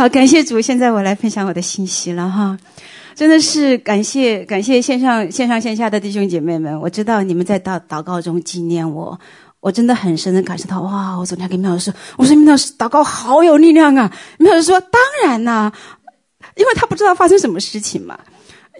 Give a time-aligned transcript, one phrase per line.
[0.00, 0.58] 好，感谢主。
[0.58, 2.58] 现在我来分享我的信息了哈，
[3.14, 6.80] 真的是感谢感谢线上线上线下的弟兄姐妹们。
[6.80, 9.20] 我知道你们在祷祷告中纪念我，
[9.60, 11.14] 我真的很深的感受到哇！
[11.18, 14.10] 我昨天跟苗老师，我说苗老师祷告好有力量啊。
[14.38, 15.70] 苗老师说当然呐、
[16.56, 18.18] 因为他不知道发生什么事情嘛。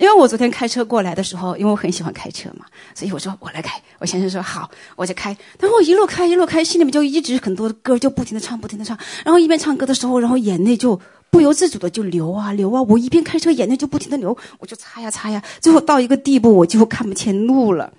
[0.01, 2.65] 因为我昨天开车过来的时候，因为我很喜欢开车嘛，
[2.95, 3.79] 所以我说我来开。
[3.99, 5.37] 我先生说好，我就开。
[5.59, 8.99] 然后我一路开一路开，心里面就一直很多的歌就不停的唱，不停的唱。
[9.27, 10.99] 然后一边唱歌的时候，然后眼泪就
[11.29, 12.81] 不由自主的就流啊流啊。
[12.81, 15.43] 我一边开车，眼泪就不停的流，我就擦呀擦呀。
[15.61, 17.93] 最后到一个地步，我几乎看不见路了。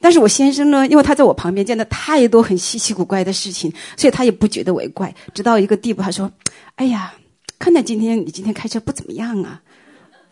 [0.00, 5.14] 但是我先生呢，因为他在我旁边见的太多很稀奇古怪的事情，所以他也不觉得为怪。
[5.34, 6.32] 直到一个地步，他说
[6.76, 7.12] ：“哎呀，
[7.58, 9.60] 看来今天你今天开车不怎么样啊。”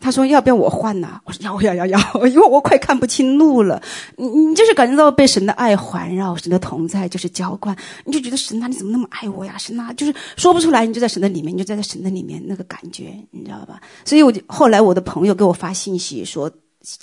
[0.03, 3.81] 他说：“要不要我换呢？”我说：“要要要要， 因为我快看不清路了。
[4.17, 9.55] 你你就是感觉到被神的爱环绕，神的同在就是浇灌，你就觉得神啊，你怎么那么爱我呀？
[9.57, 13.79] 神啊，就是说不出来，你就在神的里面，你就在神的里面那个感觉，你知道吧？
[14.03, 16.51] 所以我就后来我的朋友给我发信息说，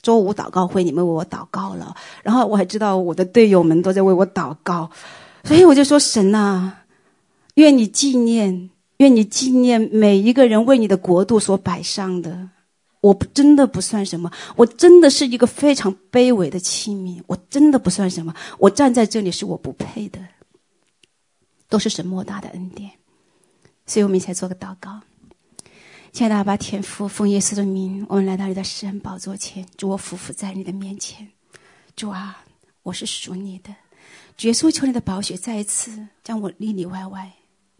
[0.02, 4.90] 周五祷告会你们为我祷告了，然后我还知道我的队友们都在为我祷告，
[5.44, 6.82] 所以我就说神啊，
[7.54, 12.50] 愿你纪念，愿你纪念每一个人为你的国度所摆上的。”
[13.00, 20.20] 我真的不算什么，我真的是一个非常卑微的器皿，我真的不算什么，我站在这里是我不配的，
[21.68, 22.90] 都是神莫大的恩典，
[23.86, 25.00] 所以我们一起来做个祷告。
[26.12, 31.30] 亲爱的阿爸天父，奉耶稣的名，我们来到你的施恩宝座前，主我俯伏在你的面前，
[31.94, 32.44] 主啊，
[32.82, 33.74] 我是属你的，
[34.36, 37.32] 主耶稣求你的宝血再一次将我里里外外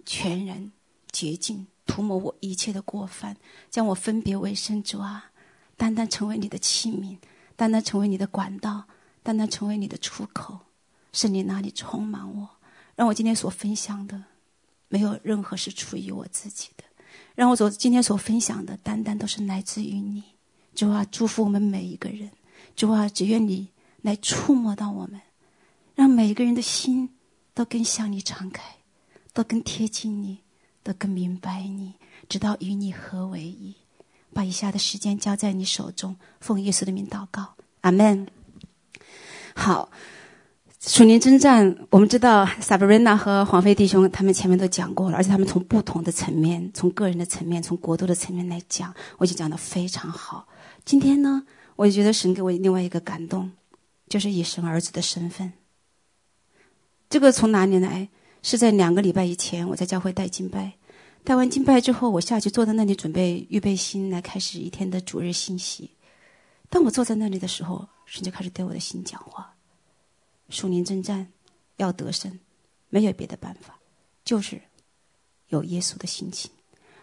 [0.07, 0.71] 全然
[1.11, 1.67] 洁净。
[1.87, 3.37] 涂抹我一切的过犯，
[3.71, 5.31] 将我分别为圣，主啊，
[5.77, 7.19] 单单成为你的器皿，
[7.57, 8.85] 单单成为你的管道，
[9.23, 10.59] 单单成为你的出口。
[11.13, 12.49] 圣灵那里充满我，
[12.95, 14.23] 让我今天所分享的，
[14.89, 16.85] 没有任何是出于我自己的，
[17.35, 20.23] 让我所今天所分享的，单单都是来自于你。
[20.75, 22.31] 主啊，祝福我们每一个人。
[22.77, 23.69] 主啊，只愿你
[24.03, 25.21] 来触摸到我们，
[25.97, 27.11] 让每一个人的心
[27.53, 28.63] 都更向你敞开，
[29.33, 30.39] 都更贴近你。
[30.83, 31.95] 都更明白你，
[32.29, 33.75] 直到与你合为一。
[34.33, 38.29] 把以下的时间交在你手中，奉耶稣的名祷告，阿门。
[39.57, 39.91] 好，
[40.79, 50.47] 属灵征战，我们知道 Sabrina 和黄飞弟兄他们前面都讲过了，而且他们从不同的层面，从个人的层面，从国度的层面来讲，我就讲的非常好。
[50.85, 53.51] 今天呢，我就觉得神给我另外一个感动，
[54.09, 55.53] 就是以神儿子的身份。
[57.09, 58.09] 这个从哪里来？
[58.43, 60.73] 是在两个礼拜以前，我在教会带敬拜，
[61.25, 65.91] 带完敬拜之后，我下去坐在那里准备预备心来开始一天的主日信息。
[66.69, 69.55] 当我坐在那里的时候，神就开始对我的心讲话：
[70.49, 71.27] 属灵征战
[71.77, 72.39] 要得胜，
[72.89, 73.79] 没有别的办法，
[74.25, 74.61] 就是
[75.49, 76.51] 有耶稣的心情，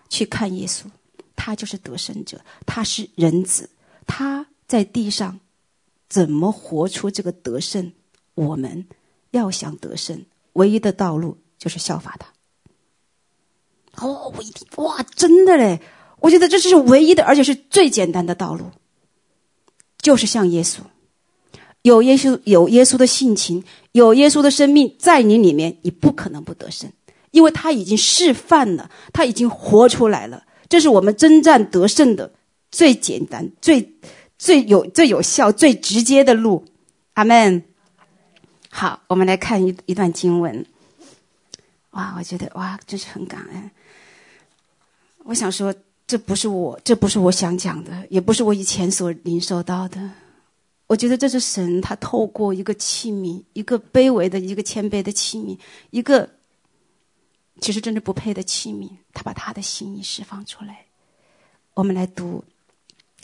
[0.09, 0.85] 去看耶稣，
[1.35, 3.69] 他就是得胜者，他是人子，
[4.07, 5.39] 他在地上
[6.09, 7.91] 怎么活出这个得胜？
[8.33, 8.87] 我们
[9.31, 10.25] 要想得胜。
[10.57, 12.27] 唯一的道路就是效法他。
[14.05, 15.79] 哦，我一听，哇，真的嘞！
[16.19, 18.65] 我觉得这是唯一的，而且是最简单的道路，
[19.99, 20.79] 就是像耶稣，
[21.81, 26.91] 有耶稣，有耶稣的性情，有耶稣的生命在你里面，你不可能不得胜，
[27.31, 30.43] 因为他已经示范了，他已经活出来了。
[30.69, 32.33] 这是我们征战得胜的
[32.71, 33.93] 最简单、最
[34.37, 36.65] 最有、最有效、最直接的路。
[37.13, 37.63] 阿门。
[38.79, 40.63] 好，我们来看一一段经文。
[41.93, 43.71] 哇，我觉得哇，真是很感恩。
[45.23, 45.73] 我想说，
[46.05, 50.11] 这不是我，这不是我想讲的，也不是我以前所领受到的。
[50.85, 55.57] 我觉得这是神，他透过一个器皿，一个卑微的、一个谦卑的器皿，
[55.89, 56.29] 一个
[57.59, 60.85] 其实真的不配的器皿，他把他的心意释放出来。
[61.73, 62.43] 我们来读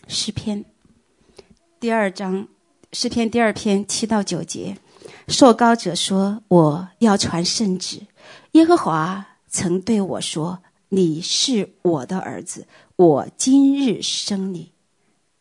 [0.08, 0.66] 诗篇
[1.80, 2.48] 第二章，
[2.92, 4.76] 诗篇第二篇七到九节。
[5.28, 8.02] 受膏者说：“我要传圣旨。
[8.54, 10.60] 耶和华曾对我说
[10.90, 14.72] ：‘你是我的儿子，我今日生你。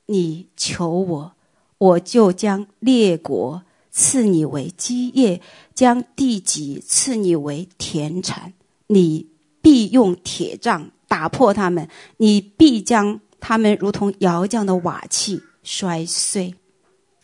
[0.06, 1.32] 你求我，
[1.78, 5.40] 我就将列国赐你为基业，
[5.74, 8.54] 将地极赐你为田产。
[8.86, 9.28] 你
[9.60, 16.54] 必用铁杖打破他们，你必将他们如同窑匠的瓦器摔碎。’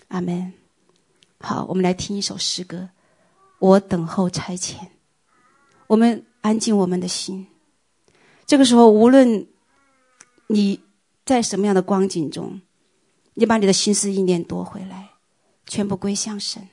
[0.08, 0.52] 阿门。”
[1.40, 2.90] 好，我们来听一首诗歌。
[3.60, 4.76] 我等候差遣，
[5.86, 7.46] 我们安静我们的心。
[8.46, 9.46] 这个时候，无论
[10.46, 10.80] 你
[11.24, 12.60] 在什么样的光景中，
[13.34, 15.10] 你把你的心思意念夺回来，
[15.66, 16.68] 全部归向神。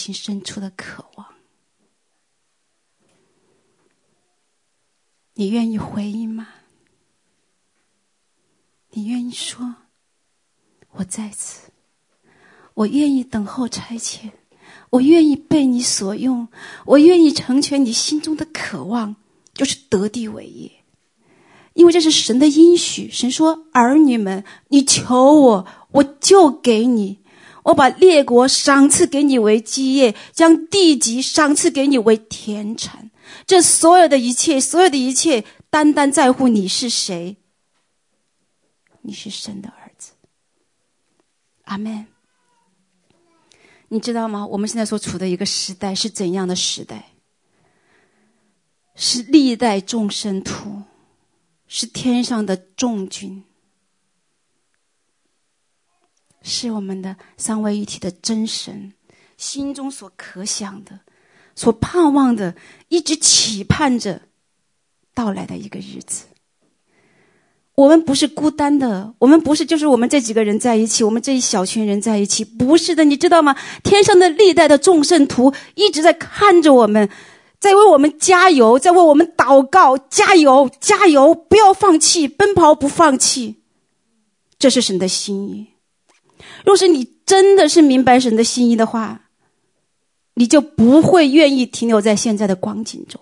[0.00, 1.26] 心深处的渴望？
[5.34, 6.48] 你愿意回应吗？
[8.92, 9.76] 你愿意说
[10.92, 11.70] ：“我在此，
[12.74, 14.30] 我愿意等候差遣。”
[14.90, 16.48] 我愿意被你所用，
[16.84, 19.14] 我愿意成全你心中的渴望，
[19.54, 20.70] 就是得地为业，
[21.74, 23.08] 因为这是神的应许。
[23.08, 27.20] 神说：“儿女们，你求我，我就给你。
[27.64, 33.10] 我把列国赏赐给你为基业，将地极赏赐给你为田产。
[33.46, 37.36] 这所有的一切，所有的一切，单单在乎你是谁。
[39.02, 40.12] 你是神的儿子。”
[41.64, 42.06] 阿门。
[43.88, 44.46] 你知道吗？
[44.46, 47.06] 我们现在所处的一个时代是怎样的时代？
[48.94, 50.82] 是历代众生徒，
[51.66, 53.42] 是天上的众君，
[56.42, 58.92] 是我们的三位一体的真神
[59.36, 61.00] 心中所可想的、
[61.54, 62.54] 所盼望的，
[62.88, 64.22] 一直期盼着
[65.14, 66.24] 到来的一个日子。
[67.76, 73.56] 我们不是孤单的，我们不是就是我们这几个人在一起，我们这一小群人在一起，不是的，你知道吗？
[73.82, 77.08] 天上的历代的众圣徒一直在看着我们，
[77.58, 83.62] 在为我们加油，在为我们祷告，加油，加油，不要放弃，奔跑不放弃，
[84.58, 85.69] 这是神的心意。
[86.64, 89.28] 若是你真的是明白神的心意的话，
[90.34, 93.20] 你就不会愿意停留在现在的光景中。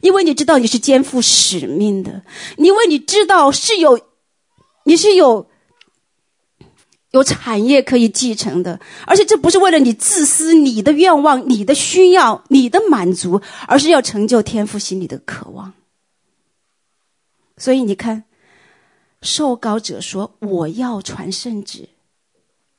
[0.00, 2.22] 因为你知道你是肩负使命的，
[2.56, 4.00] 因为你知道是有，
[4.84, 5.46] 你是有，
[7.10, 15.74] 有产业可以继承的，而且这不是为了你自私、你的愿望、你的需要、你的满足，而是要成就天父心里的渴望。
[17.56, 18.24] 所以你看，
[19.20, 21.88] 受膏者说：“我要传圣旨。”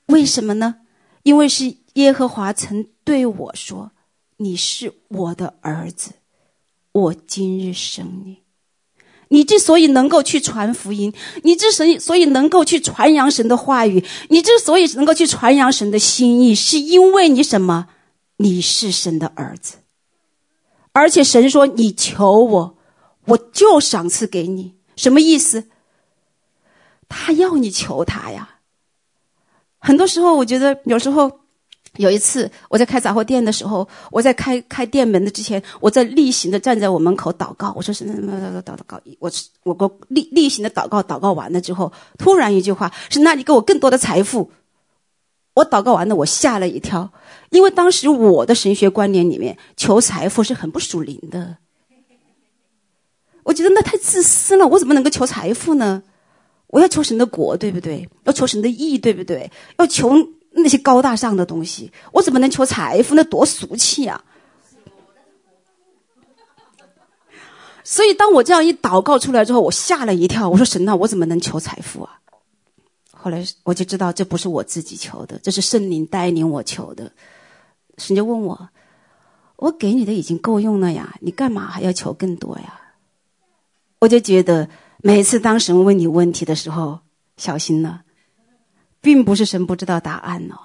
[0.08, 0.78] 为什么呢？
[1.24, 3.92] 因为是耶和华曾对我说
[4.38, 6.12] ：“你是我的儿子。”
[6.92, 8.38] 我今日生你，
[9.28, 17.90] 你之所以能够去传福音，你之所以所以能够去传扬神的话语，你之所以能够去传扬神的心意，是因为你什么？
[18.38, 19.80] 你是神的儿子，
[20.94, 22.78] 而且神说：“你求我，
[23.26, 25.68] 我就赏赐给你。”什么意思？
[27.10, 28.55] 他要你求他呀。
[29.86, 31.32] 很多时候，我觉得有时候
[31.98, 37.72] 有一次，我在开杂货店的时候，我在开开店门的之前，我在例行的站在我门口祷告。
[37.75, 38.34] 我说是什么
[38.65, 39.00] 祷告？
[39.20, 44.51] 我我我例例行的祷告，祷告完了之后，突然一句话是：那你给我更多的财富。
[45.54, 47.10] 我祷告完了，我吓了一跳，
[47.51, 51.58] 因为当时我的神学观念里面，求财富是很不属灵的。
[53.44, 56.01] 我觉得那太自私了，我怎么能够求财富呢？
[56.68, 58.10] 我要求神的国，对不对？
[58.24, 59.52] 要求神的义，对不对？
[59.78, 60.14] 要求。
[60.58, 63.14] 那些高大上的东西，我怎么能求财富？
[63.14, 64.24] 那多俗气啊！
[67.84, 70.48] 所以，当我这样一祷告出来之后，我吓了一跳。
[70.50, 72.22] 我说：“神啊，我怎么能求财富啊？”
[73.12, 77.12] 后来我就知道，这不是我自己求的，这是圣灵带领我求的。
[77.98, 78.70] 神就问我
[79.58, 82.80] ：“我给你的已经够用了呀，你干嘛还要求更多呀？”
[84.00, 84.70] 我就觉得，
[85.06, 87.02] 每次当神问你问题的时候，
[87.38, 88.02] 小心了。
[89.02, 90.58] 并不是神不知道答案哦。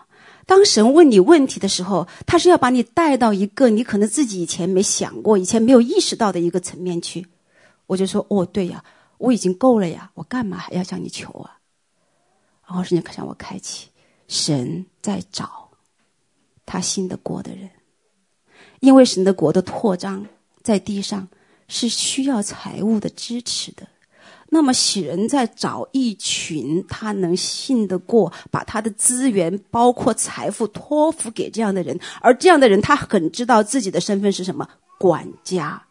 [0.46, 7.26] 当神问你问题的时候，他是要把你带到一个你可能自己以前没想过、以前没有意识到的一个层面去。
[7.86, 8.82] 我就说：“哦，对呀，
[9.18, 11.58] 我已经够了呀，我干嘛还要向你求啊？”
[12.66, 13.88] 然后神就向我开启，
[14.26, 15.68] 神在找
[16.64, 17.68] 他信得过的人，
[18.80, 20.24] 因为神的国的扩张
[20.62, 21.28] 在地上
[21.68, 23.86] 是需要财务的支持的。
[24.52, 31.98] 那么，喜人在找一群他能信得过，把他的资源，包括财富，托付给这样的人。
[32.20, 34.68] 而这样的人，他很知道自己的身份是什么？
[34.98, 35.84] 管家。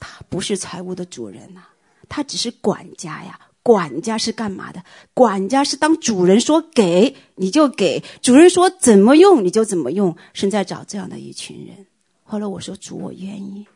[0.00, 1.62] 他不是财务的主人呐、
[2.08, 3.40] 他只是管家呀。
[3.64, 4.82] 管家是干嘛的？
[5.12, 10.16] 管家是当主人说给你就给，主人说怎么用你就怎么用。
[10.32, 11.86] 是在找这样的一群人。
[12.22, 13.66] 后来我说主，我愿意。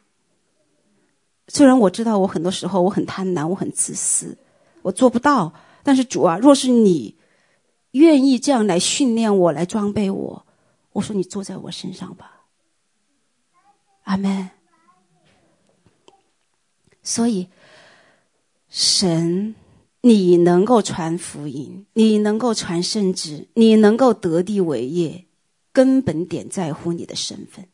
[1.54, 4.38] 虽然我知道我很多时候我很贪婪，我很自私，
[4.80, 5.52] 我做不到。
[5.82, 7.14] 但是主啊，若是你
[7.90, 10.46] 愿意这样来训练我，来装备我，
[10.92, 12.46] 我说你坐在我身上吧。
[14.04, 14.48] 阿门。
[17.02, 17.48] 所以，
[18.70, 19.54] 神，
[20.00, 25.26] 你能够传福音，你能够传圣旨，你能够得地为业，
[25.70, 27.68] 根本点在乎你的身份，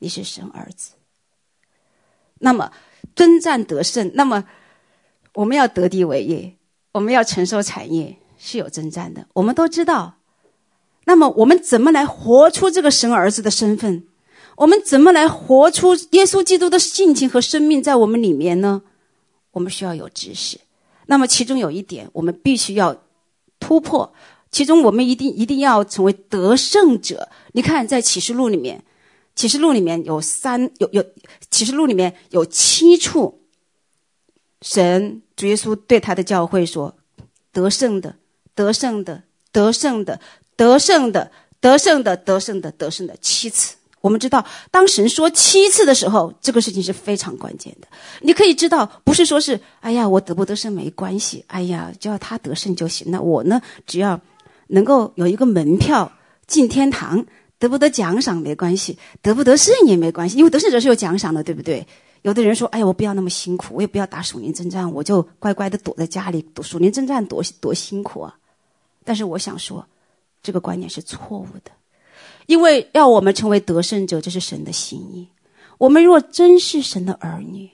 [0.00, 0.94] 你是神儿子。
[2.40, 2.72] 那么。
[3.14, 4.44] 征战得胜，那么
[5.34, 6.54] 我们要得地为业，
[6.92, 9.26] 我们要承受产业，是有征战的。
[9.34, 10.14] 我们都知道。
[11.04, 14.04] 那么我们怎么来活出这个神儿子的身份？
[14.56, 18.82] 我们怎么来活出耶稣基督的性情和生命在我们里面呢？
[19.52, 20.58] 我们需要有知识。
[21.06, 22.96] 那么其中有一点，我们必须要
[23.60, 24.12] 突破。
[24.50, 27.28] 其中我们一定一定要成为得胜者。
[27.52, 28.82] 你看，在启示录里面。
[29.36, 31.04] 启示录里面有三有有，
[31.50, 33.42] 启示录里面有七处，
[34.62, 36.96] 神主耶稣对他的教会说
[37.52, 38.16] ：“得胜的，
[38.54, 40.18] 得胜的，得胜的，
[40.56, 47.88] 得胜的，得胜的，得胜的，得胜的，七次。”我们知道，当神说七次的时候，这个事情是非常关键的。
[48.22, 54.18] 你可以知道，不是说是“哎呀，我得不得胜没关系，哎呀，只要他得胜就行。”那我呢，只要
[54.68, 56.10] 能够有一个门票
[56.46, 57.26] 进天堂。
[57.58, 61.86] 得不得奖赏没关系，得不得胜也没关系，因为得胜者是有奖赏的，对不对？
[62.22, 66.44] 有的人说：“哎呀，我不要那么辛苦，我也不要打属灵征战，我就乖乖的躲在家里。
[66.60, 68.34] 属灵征战多多辛苦啊！”
[69.04, 69.86] 但是我想说，
[70.42, 71.70] 这个观念是错误的，
[72.46, 75.28] 因为要我们成为得胜者，这是神的心意。
[75.78, 77.70] 我们若真是神的儿女，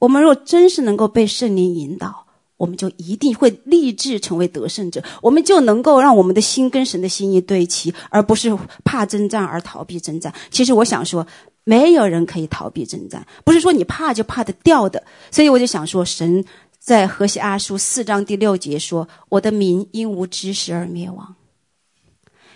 [0.00, 2.21] 我们若真是能够被圣灵引导。
[2.62, 10.32] 我们就一定会立志成为得胜者，我们就能够让我们的心跟神的心意对齐，而不是怕征战而逃避征战。
[10.48, 11.26] 其实我想说，
[11.64, 15.02] 没有人可以逃避征战，不是说你怕就怕得掉的。
[15.32, 16.44] 所以我就想说，神
[16.78, 21.34] 在何西阿书四章第六节说：“我的民因无知识而灭亡。”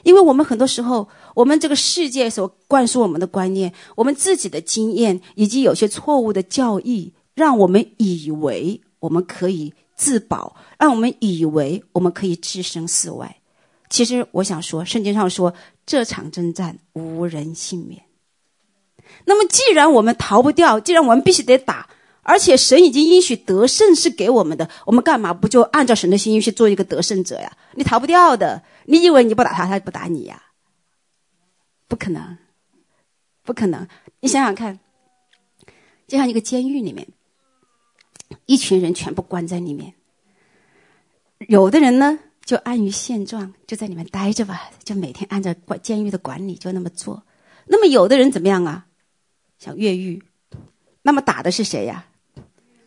[0.06, 9.74] 因为我们很多时候，我们这个世界所灌输我们的观念，我们自己的经验，以及有些错误的教义，让我们以为我们可以。
[9.96, 13.36] 自保，让我们以为我们可以置身事外。
[13.88, 15.54] 其实我想说，圣经上说，
[15.86, 18.02] 这场征战无人幸免。
[19.24, 21.88] 那么，既然我们逃不掉，既然我们必须得打，
[22.22, 27.56] 而且神已经应许得胜是给我们的，我们干嘛不就按照神的心意去做一个得胜者呀？
[27.74, 28.62] 你逃不掉的。
[28.86, 30.42] 你以为你不打他，他就不打你呀？
[31.88, 32.36] 不可能，
[33.44, 33.86] 不可能。
[34.20, 34.78] 你想想看，
[36.06, 37.06] 就像一个监狱里面。
[38.46, 39.94] 一群人全部关在里面，
[41.48, 47.24] 有的人呢就安于现状，就在里面待着吧，就每天按照管监狱的管理就那么做。
[47.66, 48.86] 那么有的人怎么样啊？
[49.58, 50.22] 想越狱，
[51.02, 52.06] 那么打的是谁呀？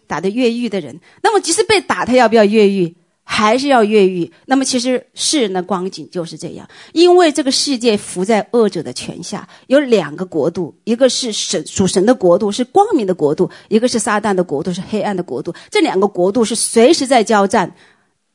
[0.08, 1.00] 打的越狱的人。
[1.22, 2.96] 那么即使被打，他要不要越狱？
[3.32, 4.32] 还是要越狱。
[4.48, 15.54] 那么其实世人的光景就是这样，因为这个世界伏在恶者的权下，有两个国度，一个是神属神的国度，是光明的国度；一个是撒旦的国度，是黑暗的国度。
[15.70, 17.76] 这两个国度是随时在交战。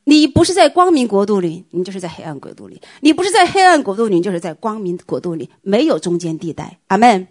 [0.05, 6.79] 你不是在光明国度里，你就是在黑暗国度里；你不是在黑暗国度里，你就是在光明国度里，没有中间地带。
[6.87, 7.27] 阿门。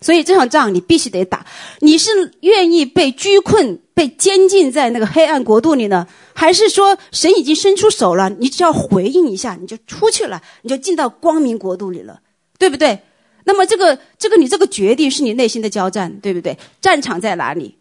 [0.00, 1.46] 所以这场仗你必须得打。
[1.80, 2.10] 你是
[2.42, 12.20] 愿意被拘困、被监禁在那个黑暗国度里呢，还是说神已经伸出手了，你只要回应一下，你就出去了，你就进到光明国度里了，
[12.58, 13.00] 对不对？
[13.44, 16.58] 那么这个、这个你这个决定是你内心的交战，对不对？
[16.82, 17.78] 战场在哪里？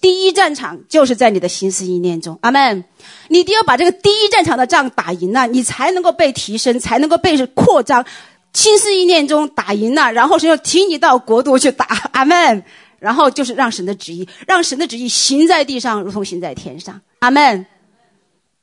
[0.00, 2.82] 第一战场就是在你的心思意念中，阿门。
[3.28, 8.04] 你一定要把这个第一战场的仗打赢了，你才能够被提升，才能够被扩张。
[8.52, 12.64] 心思意念中打赢了，然后神就提你到国度去打，阿门。
[12.98, 17.66] 然后就是让神的旨意，让神的旨意行在地上，如同行在天上，阿门。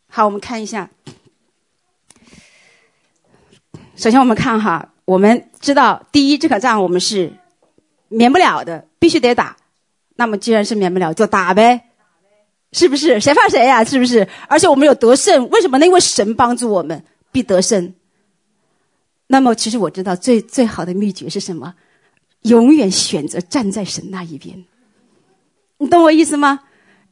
[0.08, 0.90] 好，我们看一下。
[3.96, 7.34] 首先我们看哈，我们知道第一这场仗我们是
[8.10, 9.56] 免不了的，必须得打。
[10.16, 11.90] 那么既然是免不了，就打呗，
[12.72, 13.20] 是不是？
[13.20, 13.84] 谁怕谁呀？
[13.84, 14.28] 是不是？
[14.48, 15.86] 而且我们有得胜，为什么呢？
[15.86, 17.94] 因为神帮助我们，必得胜。
[19.28, 21.74] 那么其实我知道最最好的秘诀是什么？
[22.50, 24.66] 永远选择站在神那一边。
[25.78, 26.62] 你懂我意思吗？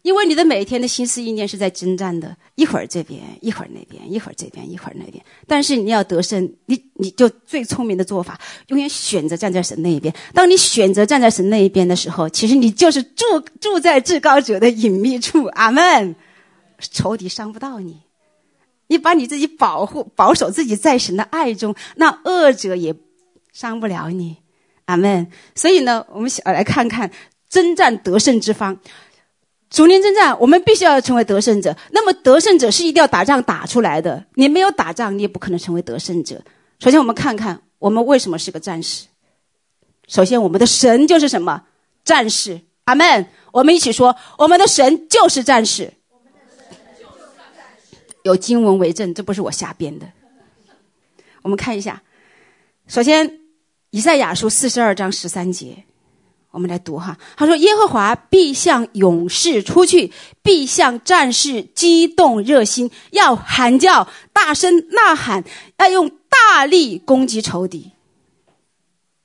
[0.01, 5.23] 因为你的每天的心思意念是在征战的，一会儿这边，一会儿那边，一会儿这边，一会儿那边。
[5.47, 10.13] 但是你要得胜，你你就最聪明的做法，永远选择站在神那一边。
[10.33, 13.23] 当你选择站在神那一边的时候，其实你就是住
[13.61, 15.45] 住在至高者的隐秘处。
[15.45, 16.15] 阿门。
[16.91, 18.01] 仇敌伤不到你，
[18.87, 22.93] 你把你自己保护保守自己在神的爱中，那恶者也
[23.53, 24.42] 伤不了你。
[24.93, 25.27] 阿门。
[25.55, 27.09] 所以呢，我们想来看看
[27.49, 28.77] 征战得胜之方。
[29.69, 31.75] 逐年征战，我们必须要成为得胜者。
[31.89, 34.23] 那么得胜者是一定要打仗打出来的。
[34.35, 36.39] 你没有打仗，你也不可能成为得胜者。
[36.79, 39.07] 首先，我们看看我们为什么是个战士。
[40.07, 41.63] 首先，我们的神就是什么？
[42.05, 42.61] 战士。
[42.83, 43.25] 阿门。
[43.51, 45.91] 我们一起说，我们的神就是战士。
[48.23, 50.07] 有经文为证，这不是我瞎编的。
[51.41, 52.01] 我们看一下，
[52.87, 53.39] 首先，
[53.93, 55.83] 以赛亚书四十二章十三节。
[56.49, 65.43] 我们来读哈，他说：“耶和华必向勇士出去，必向战士激动热心，要喊叫，大声呐喊，
[65.77, 67.91] 要用大力攻击仇敌。”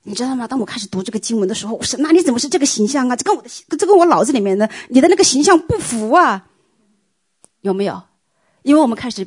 [0.04, 0.46] 你知道吗？
[0.46, 3.16] 当我开始读这个经文的时候，我说：“那你怎么是这个形象啊？
[3.16, 6.46] 这跟我的，这跟我脑子里面的你的那个形象不符啊？
[7.62, 8.02] 有没有？
[8.61, 9.26] 因为我们开始。”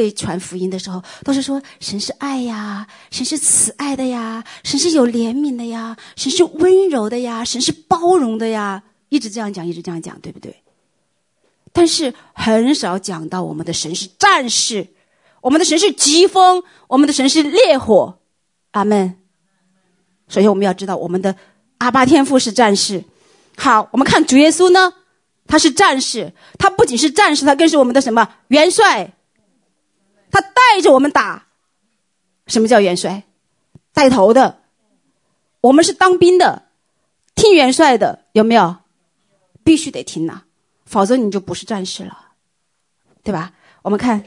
[0.00, 10.56] 被传福音的时候，都是说神是爱呀，神是慈爱的呀，神是有怜悯的呀，神是温柔的呀，神是包容的呀，一直这样讲，一直这样讲，对不对？
[11.70, 14.86] 但是很少讲到我们的神是战士，
[15.42, 18.18] 我们的神是疾风，我们的神是烈火。
[18.70, 19.18] 阿门。
[20.28, 21.36] 首先我们要知道，我们的
[21.76, 23.04] 阿巴天父是战士。
[23.58, 24.94] 好，我们看主耶稣呢，
[25.46, 29.12] 他是战士，他不仅是战士，他更是我们的什么元帅。
[30.30, 31.46] 他带着我们打，
[32.46, 33.24] 什么叫元帅？
[33.92, 34.60] 带头的，
[35.60, 36.68] 我们是当兵的，
[37.34, 38.76] 听元帅的，有没有？
[39.62, 40.42] 必须得听呐、
[40.86, 42.16] 否则你就不是战士了，
[43.22, 43.52] 对吧？
[43.82, 44.24] 我们看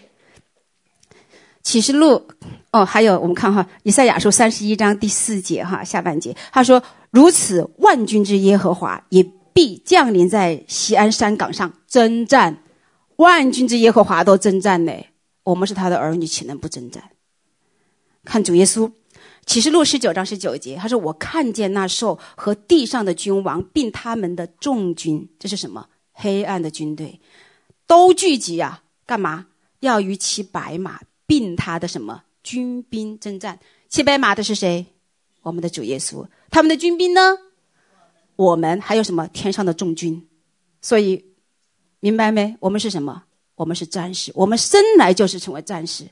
[1.64, 2.28] 启示录，
[2.72, 12.62] 哦，还有我们看哈，以赛亚书三十一章第四节哈，下半节他说：“如此，万军之耶和华也必降临在西安山岗上征战，
[13.16, 14.92] 万军之耶和华都征战呢。”
[15.44, 17.12] 我们是他的儿女，岂能不征战？
[18.24, 18.90] 看主耶稣，
[19.46, 25.90] 启示录十九章十九节，他说：“我看见那兽和地上的君王，并他们的众军，这是什么？
[26.14, 27.20] 黑暗的军队，
[27.86, 29.48] 都聚集啊，干嘛？
[29.82, 33.60] 要与骑白马，并他的什么军兵征战？
[33.90, 34.86] 骑白马的是谁？
[35.42, 36.26] 我们的主耶稣。
[36.50, 37.38] 他们的军兵呢？
[38.38, 39.28] 我们还有什么？
[39.28, 40.26] 天上的众军。
[40.82, 41.26] 所以，
[42.00, 42.56] 明白没？
[42.62, 46.08] 我们是什么？”我们是战士，我们生来就是成为战士。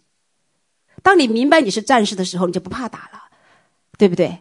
[1.02, 3.24] 当你明白你是战士的时候，你就不怕打了，
[3.98, 4.40] 对不对？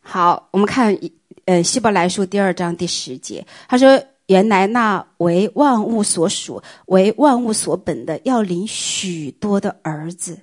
[0.00, 0.98] 好，我们看，
[1.44, 10.40] 呃，希伯来书第二章第十节，他说：“原来那为万物所属、为万物所本的，要领许多的儿子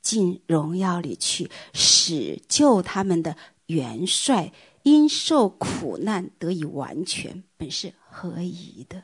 [0.00, 9.02] 进荣耀里去，使救他们的元帅因受苦难得以完全，本是合宜的。”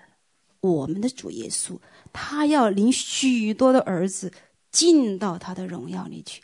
[0.60, 1.78] 我们的主耶稣，
[2.12, 4.32] 他要领许多的儿子
[4.70, 6.42] 进到他的荣耀里去，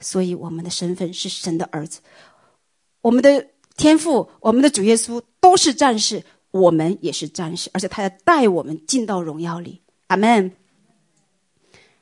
[0.00, 2.00] 所以我们的身份是神的儿子。
[3.00, 9.82] 我们的天父，我们的主耶稣都是战士，我们也是战士，而且他要带我们进到荣耀里。
[10.08, 10.52] 阿门。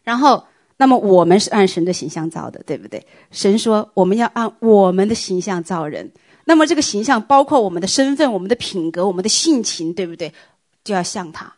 [0.02, 0.46] 然后，
[0.76, 3.06] 那么我们是按神的形象造的，对不对？
[3.30, 6.12] 神说我们要按我们的形象造人。
[6.44, 10.32] 那么这个形象包括我们的身份、我们的品格、我们的性情，对不对？
[10.84, 11.52] 就要像他。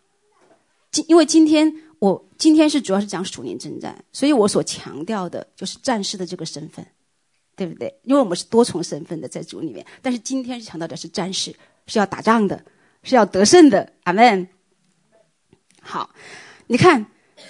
[0.90, 6.86] 今因为今天我今天是主要是讲属灵征战，所以我所强调的就是战士的这个身份，
[7.54, 7.94] 对不对？
[8.04, 11.54] 因为我们是多重身份的在主里面，但是今天是强调的是战士，
[11.86, 12.64] 是要打仗的，
[13.02, 13.92] 是要得胜的。
[14.04, 14.48] 阿门。
[15.82, 16.08] 好，
[16.68, 17.06] 你看。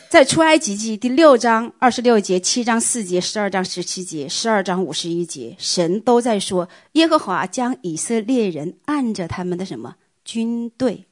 [0.09, 11.05] 在出埃及记第六章二十六节、七章四节、十二章十七节、十二章五十一节，神都在说耶和华将以色列人按着他们的什么军队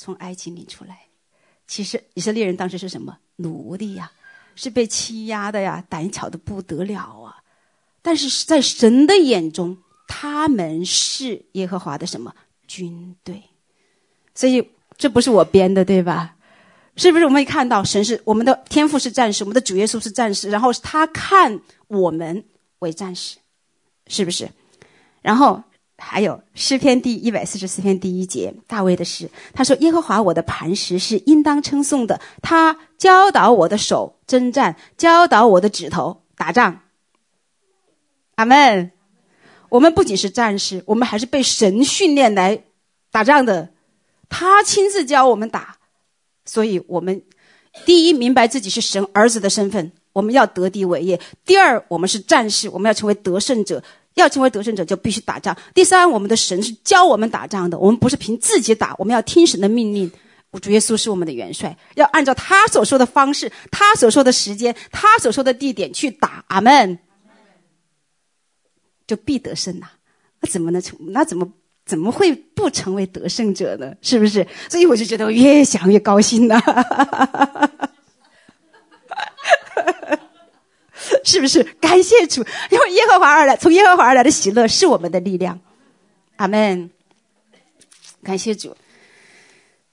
[0.00, 0.98] 从埃及里出来。
[1.66, 4.10] 其实以色列人当时是什么奴隶呀？
[4.56, 7.36] 是被欺压的呀，胆小的不得了啊！
[8.00, 9.76] 但是在神的眼中，
[10.08, 12.34] 他们是耶和华的什么
[12.66, 13.42] 军队？
[14.34, 16.36] 所以这不是我编的，对吧？
[16.96, 22.42] 是不是我们可以看到神是我们的天赋是战士，我们的主耶稣是战士，然后他看我们
[22.78, 23.36] 为战士，
[24.08, 24.50] 是不是？
[25.20, 25.62] 然后
[26.00, 36.80] 还有诗篇第一百四十四篇第一节，大卫的诗，他说：“耶和华我的磐石是应当称颂的，他教导我的手征战，教导我的指头打仗。”
[38.36, 38.92] 阿门。
[39.68, 42.64] 我们不仅是战士，我们还是被神训练来
[43.12, 43.68] 打仗的，
[44.28, 45.76] 他亲自教我们打。
[46.44, 47.22] 所以，我们
[47.86, 53.80] 第一明白自己是神儿子的身份，我们要得地为业；第二，我们是战士，我们要成为得胜者。
[54.20, 55.56] 要成为得胜者，就必须打仗。
[55.74, 60.10] 第三，我们的神是教我们打仗的，我们不是凭自己打，我们要听神的命令。
[60.60, 66.44] 主耶稣是我们的元帅，要按照他所说的方式、他所说的时间、他所说的地点去打。
[66.48, 66.98] 阿门，
[69.06, 69.86] 就必得胜呐！
[70.40, 70.98] 那怎么能成？
[71.10, 71.50] 那怎么？
[71.86, 73.92] 怎么会不成为得胜者呢？
[74.00, 74.46] 是不是？
[74.68, 76.60] 所以我就觉得我越想越高兴呢，
[81.24, 81.62] 是不是？
[81.80, 85.60] 感谢主，因为耶和华而来，从耶和华而来的喜乐是我们的力量。
[86.36, 86.90] 阿门。
[88.22, 88.76] 感谢主，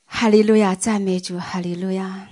[0.06, 2.28] 哈利路亚，赞美主，哈利路亚。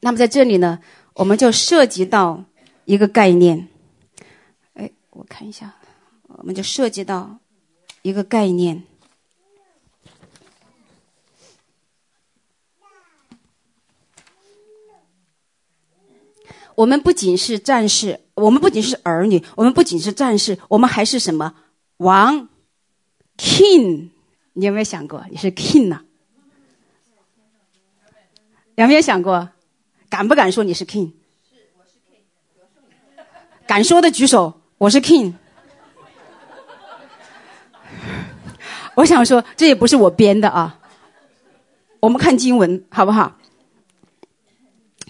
[0.00, 0.80] 那么在这里呢，
[1.14, 2.44] 我们就涉及到
[2.84, 3.68] 一个概念。
[4.74, 5.74] 哎，我看一下，
[6.26, 7.38] 我们就涉及到。
[8.02, 8.82] 一个概念，
[16.74, 21.54] 我们不仅是战士，我们不仅是儿女，我们不仅是战士，我们还是什么
[21.98, 22.48] 王
[23.36, 24.10] ？King，
[24.54, 26.02] 你有没有想过你是 King 呢？
[28.74, 29.50] 有没有想过？
[30.08, 31.12] 敢不敢说你是 King？
[33.66, 35.34] 敢说的举手，我是 King。
[38.96, 40.78] 我想说，这也不是我编的啊。
[42.00, 43.38] 我们看经文好不好？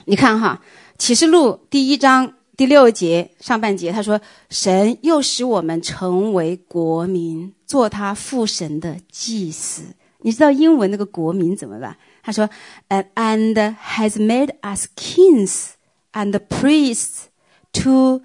[0.07, 0.61] 你看哈，
[0.97, 9.83] 《启示录》第一章第六节上半节，他说：“神又使我们成为国民，做他父神的祭司。”
[10.23, 11.97] 你知道英文那个国民怎么办？
[12.23, 12.49] 他说
[12.89, 15.71] ：“And has made us kings
[16.13, 17.25] and priests
[17.73, 18.23] to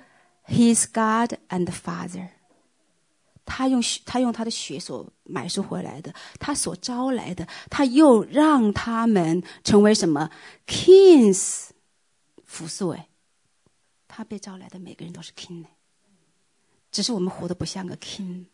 [0.48, 2.30] his God and Father。”
[3.46, 10.30] 他用，他用他的血所买赎回来的，他所招来的，他又让他们成为什么
[10.68, 11.70] ？Kings，
[12.50, 13.08] 复数哎，
[14.08, 15.70] 他被招来的每个人都是 King 哎，
[16.92, 18.46] 只是我们活得不像个 King。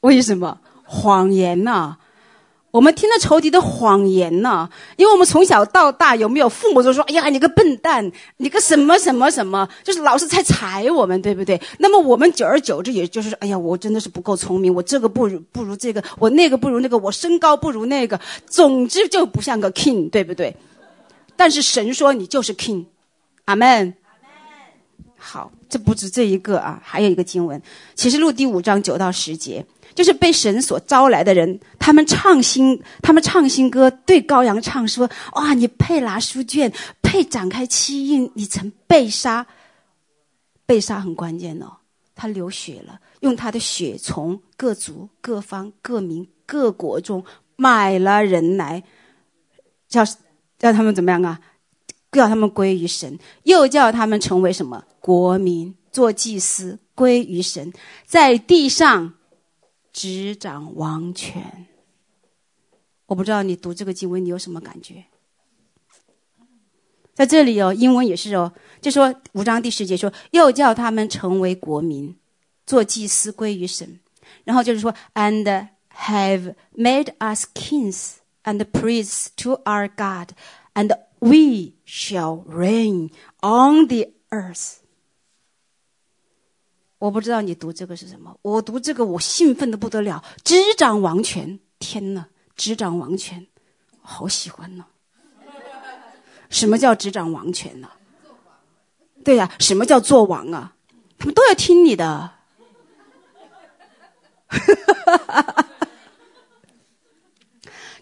[0.00, 0.60] 为什么？
[0.84, 1.96] 谎言呐、
[2.70, 20.54] 我们听了仇敌的谎言呢、啊，因为我们从小到大有没有父母就说：“哎呀，你个笨蛋，你个什么什么什么，就是老是在踩我们，对不对？”那么我们久而久之，也就是：“哎呀，我真的是不够聪明，我这个不如不如这个，我那个不如那个，我身高不如那个，总之就不像个 king，对不对？”
[21.36, 22.86] 但是神说你就是 king，
[23.44, 23.94] 阿门。
[25.16, 27.60] 好，这不止这一个啊，还有一个经文，
[27.94, 29.64] 启示录第五章九到十节。
[29.94, 39.46] 就是被神所招来的人，他们唱新，他们唱新歌，对羔羊唱说：“哇，你配拿书卷，配展开七印，你曾被杀。
[40.66, 41.76] 被杀很关键哦，
[42.16, 48.82] 他流血了，用他的血从各族、各方、各民、各国中买了人来，
[49.88, 50.02] 叫
[50.64, 51.38] 叫他们怎么样啊？
[52.10, 57.70] 叫他们归于神，又叫他们成为什么国民，做祭司，归于神，
[58.06, 59.12] 在地上。”
[59.92, 61.66] 执掌王权，
[63.06, 65.04] 我不知道你读这个经文你有什么感觉？
[67.14, 72.16] 在这里哦，英文也是哦，就说五章第十节说，又叫他们成为国民，
[72.66, 74.00] 做祭司归于神，
[74.42, 80.30] 然后就是说，and have made us kings and priests to our God,
[80.74, 84.76] and we shall reign on the earth。
[86.98, 93.46] 我不知道你读这个是什么，我读这个我兴奋的不得了，执掌王权，天哪，执掌王权，
[94.00, 94.86] 好喜欢呢、
[96.48, 97.90] 什么叫执掌王权呢、
[99.22, 100.76] 对呀、什么叫做王啊？
[101.18, 102.32] 他们都要听你的。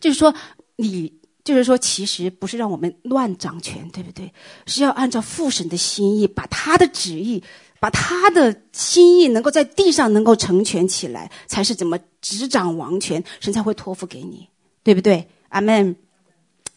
[0.03, 0.35] 就是说，
[0.77, 1.11] 你
[1.45, 4.31] 就是说，其实不是让我们乱掌权，对不对？
[4.67, 7.43] 是要按照父神的心意，把他的旨意，
[7.81, 14.49] 把他的心意能够在地上能够成全起来，才是怎么执掌王权，神才会托付给你，
[14.83, 15.29] 对不对？
[15.49, 15.97] 阿门。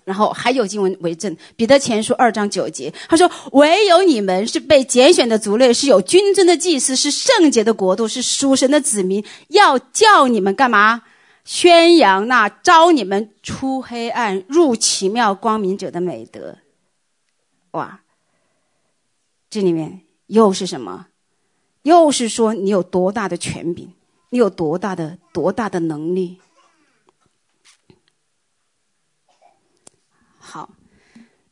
[0.04, 11.02] 然后还有经文为证，彼得前书二章九节，他说：“唯有你们是被拣选的族类，是有君尊的祭司，是圣洁的国度，是属神的子民，要叫你们干嘛？
[11.46, 16.58] 宣扬那招你们出黑暗入奇妙光明者的美德。”
[17.72, 18.02] 哇，
[19.50, 21.08] 这里面又是什么？
[21.84, 23.94] 又是说你有多大的权柄，
[24.32, 26.40] 你有多大的多大的能力？
[30.40, 30.72] 好，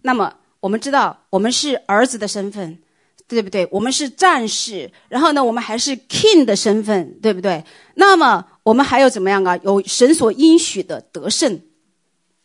[0.02, 2.82] 那么我们知道，我们是儿子的身份，
[3.28, 3.68] 对不对？
[3.72, 7.64] 我们是战士，然后呢，我们还是 king 的身份，对不对？
[7.96, 9.58] 那么我们还有怎么样啊？
[9.64, 11.62] 有神所应许的得胜，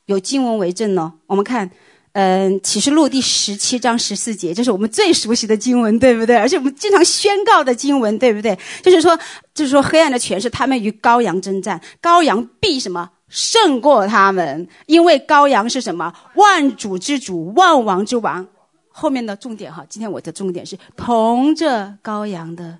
[0.06, 1.14] 有经文为证呢。
[1.26, 1.70] 我们看，
[2.12, 6.36] 嗯，启示录第十七章十四节，这是我们最熟悉的经文，对不对？
[6.36, 8.58] 而且我们经常宣告的经文，对不对？
[8.82, 9.16] 就是说，
[9.54, 13.10] 就是说，黑暗的权势，他们与羔羊争战，羔羊必什么？
[13.28, 16.12] 胜过他们，因为羔羊是什么？
[16.34, 18.46] 万主之主，万王之王。
[18.90, 22.78] 后面的重点哈，今天我的重点是同着羔羊的，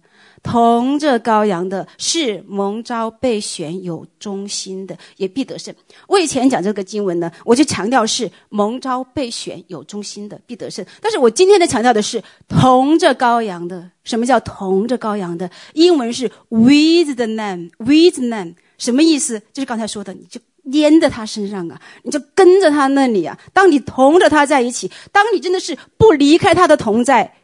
[0.51, 5.75] 同着羔羊的是蒙召被选有忠心的，也必得胜。
[6.07, 10.83] 我以前讲这个经文呢，我就强调是蒙召被选有忠心的必得胜。
[11.03, 13.91] 但是我今天的强调的是同着羔羊的。
[14.05, 15.51] 什么叫同着羔羊的？
[15.75, 18.55] 英文是 with the Lamb，with the Lamb。
[18.79, 19.39] 什么意思？
[19.53, 20.41] 就是刚才说的，你就
[20.73, 23.39] 粘在他身上啊，你就跟着他那里啊。
[23.53, 27.35] 当你同着他在一起，当你真的是不离开他的同在，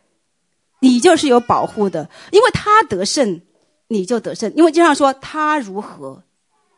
[0.84, 3.40] 你就是有保护的，因为他得胜，
[3.88, 4.52] 你就得胜。
[4.54, 6.22] 因为经常说他如何，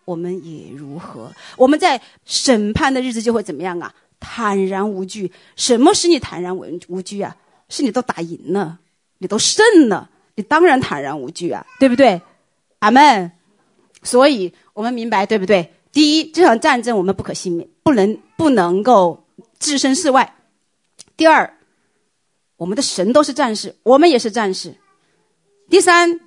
[0.05, 1.33] 我们也如何。
[1.57, 3.93] 我们在审判的日子就会怎么样啊？
[4.21, 5.33] 坦然无惧。
[5.57, 7.37] 什么使你坦然无无惧啊？
[7.69, 8.79] 是你都打赢了，
[9.19, 12.23] 你都胜了，你当然坦然无惧啊，对不对？
[12.79, 13.33] 阿门。
[14.05, 15.75] 所以我们明白，对不对？
[15.91, 19.25] 第一，这场战争我们不可幸免，不能不能够
[19.59, 20.37] 置身事外。
[21.17, 21.56] 第二，
[22.57, 24.75] 我们的神都是战士，我们也是战士。
[25.69, 26.21] 第三，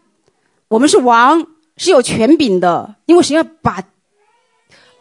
[0.67, 3.83] 我们是王，是有权柄的，因为神要把。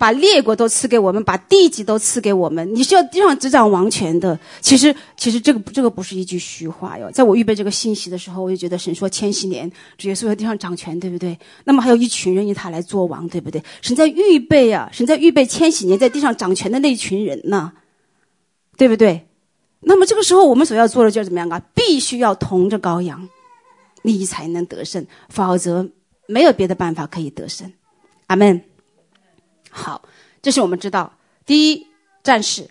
[0.01, 2.73] 把列国都赐给我们，把地级都赐给我们。
[2.73, 4.39] 你是要地上执掌王权的。
[4.61, 7.11] 其实，其实这个这个不是一句虚话哟。
[7.11, 11.37] 在我预备这个信息的时候，我就觉得神说千禧年主耶稣在地上掌权，对不对？
[11.65, 13.61] 那么还有一群人以他来做王，对不对？
[13.83, 17.73] 神在预备啊，神在预备千禧年在地上掌权的那一群人呢，
[18.77, 19.27] 对不对？
[19.81, 21.63] 那么这个时候我们所要做的就是怎么样啊？
[21.75, 23.29] 必须要同着羔羊，
[24.03, 25.89] 你才能得胜，否则
[26.27, 27.73] 没有别的办法可以得胜。
[28.27, 28.65] 阿门。
[29.71, 30.03] 好，
[30.43, 31.15] 这是我们知道。
[31.47, 31.87] 第一，
[32.23, 32.65] 战士；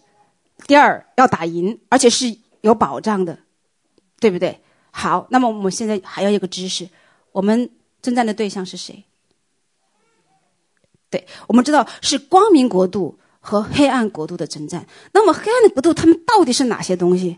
[0.68, 3.40] 第二，要打赢，而且是有保障的，
[4.20, 4.60] 对不对？
[4.92, 6.90] 好，那么我们现在还要一个知识：
[7.32, 7.70] 我们
[8.02, 9.04] 征战的对象是谁？
[11.10, 13.18] 对，我们知道是光明国度
[13.50, 14.86] 和黑暗国度的征战。
[15.14, 17.38] 那么黑暗的国度，他们到底是哪些东西？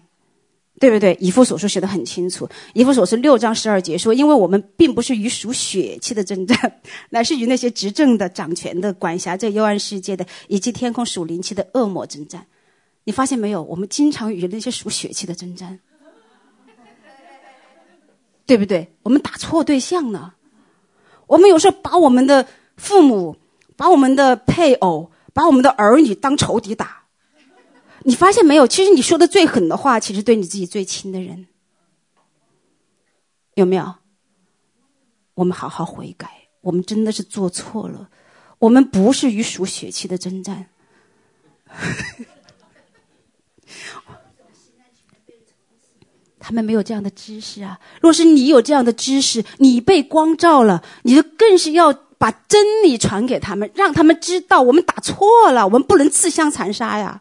[0.79, 1.15] 对不对？
[1.19, 6.79] 以弗所书写得很清楚，以弗所书六章十二节说：“因为我们并不是与属血气的征战，
[7.11, 12.47] 乃是与那些执政的、掌权的、管辖这幽暗世界的，以及天空属灵气的恶魔征战。”
[13.05, 13.61] 你发现没有？
[13.61, 15.79] 我们经常与那些属血气的征战，
[18.47, 18.91] 对不对？
[19.03, 20.35] 我们打错对象了。
[21.27, 23.35] 我们有时候把我们的父母、
[23.75, 27.05] 把我们的配偶、把我们的儿女当仇敌打。
[28.03, 28.65] 你发现没有？
[28.65, 31.47] 其实你说的最狠的话，其实对你自己最亲的人，
[33.55, 33.95] 有没有？
[35.33, 38.09] 我们好好悔改，我们真的是做错了，
[38.57, 40.67] 我们不是与属血气的征战。
[46.39, 47.79] 他们没有这样的知识啊！
[48.01, 57.19] 若是你有这样的知识，你被光照了，你就更是要把真理传给他们，让他们知道我们打错了，我们不能自相残杀呀。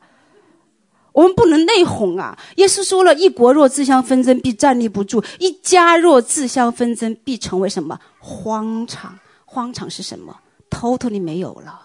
[1.13, 2.39] 我们不能内讧啊！
[2.57, 7.99] 耶稣说了一国若自相纷争，必站立不住；一家若自相纷争，必成为什么？
[8.21, 9.19] 荒场。
[9.45, 10.39] 荒场是什么
[10.71, 11.81] ？totally 没有了，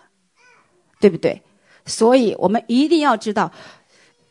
[1.00, 1.42] 对不对？
[1.86, 3.52] 所以我们一定要知道。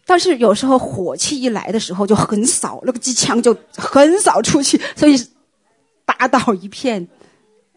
[0.05, 5.16] 但是有时候火气一来的时候就很扫，那个机枪就很扫出去，所以
[6.05, 7.09] 打倒一片，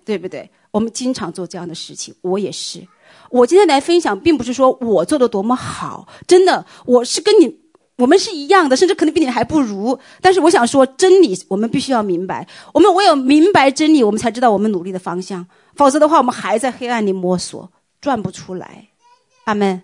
[0.03, 0.51] 对不对？
[0.75, 2.85] 我们经常做这样的事情，我也是。
[3.29, 7.57] 我今天来分享，并不是说我做的多么好，真的，我是跟你，
[7.95, 9.97] 我们是一样的，甚至可能比你还不如。
[10.19, 15.47] 但是我想说，真理我们必须要明白，我们唯有明白真理，我们才知道我们努力的方向。
[15.75, 18.89] 否则的话，我们还在黑暗里摸索，转不出来。
[19.45, 19.81] 阿门。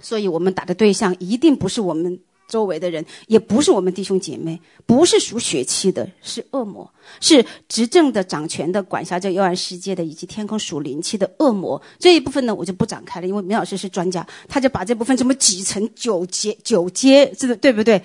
[0.00, 2.18] 所以我们打的对象一定不是我们
[2.54, 6.88] 周围的人，也不是我们弟兄姐妹，不是属血气的，是恶魔，
[7.20, 11.82] 是执政的、掌权的、管辖着幽暗世界的，以及天空属灵气的恶魔。
[11.98, 18.00] 这一部分呢，我就不展开了，因为明老师是专家，他就把这部分这么几层九阶九阶，这个对不对？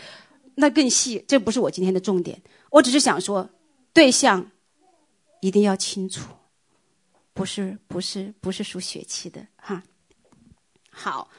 [0.56, 2.42] 那更细，这不是我今天的重点。
[2.72, 3.48] 我只是想说，
[3.94, 4.50] 对象
[5.42, 6.28] 一定要清楚，
[7.36, 9.84] 不是不是不是属血气的哈。
[10.90, 11.30] 好。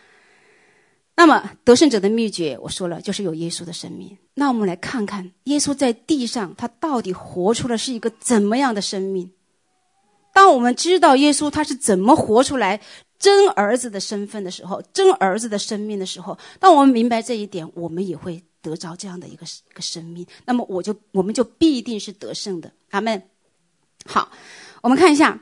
[1.17, 4.17] 那么得胜者的秘诀，我说了，就是有耶稣的生命。
[4.35, 9.31] 那我们来看看耶稣在地上，他到底活出了是一个怎么样的生命？
[10.33, 12.81] 当我们知道耶稣他是怎么活出来
[13.19, 20.27] 真儿子的身份的时候，真儿子的生命的时候，当我们明白这一点，我们也会得着这样的一个一个生命。
[20.47, 22.73] 那么我就我们就必定是得胜的。
[22.91, 23.23] 阿门。
[24.07, 24.31] 好，
[24.81, 25.39] 我们看一下。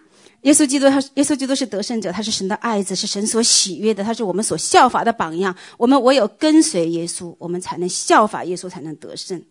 [0.49, 5.55] 耶稣基督，他耶稣基督是得胜者，他是神的爱子，是神所喜悦的，他是我们所效法的榜样。
[5.77, 9.45] 我们唯有跟随耶稣，我们才能效法耶稣，才能得胜。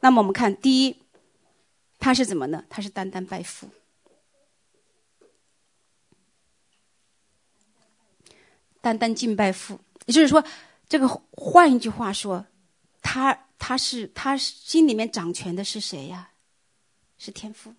[0.00, 0.94] 那么我们看，第一，
[1.98, 2.62] 他是怎么呢？
[2.68, 3.66] 他是单单拜父，
[8.82, 9.80] 单单敬拜父。
[10.04, 10.44] 也就是说，
[10.86, 12.44] 这个换一句话说，
[13.00, 16.28] 他他是他心里面掌权的是谁呀？
[17.16, 17.72] 是天父。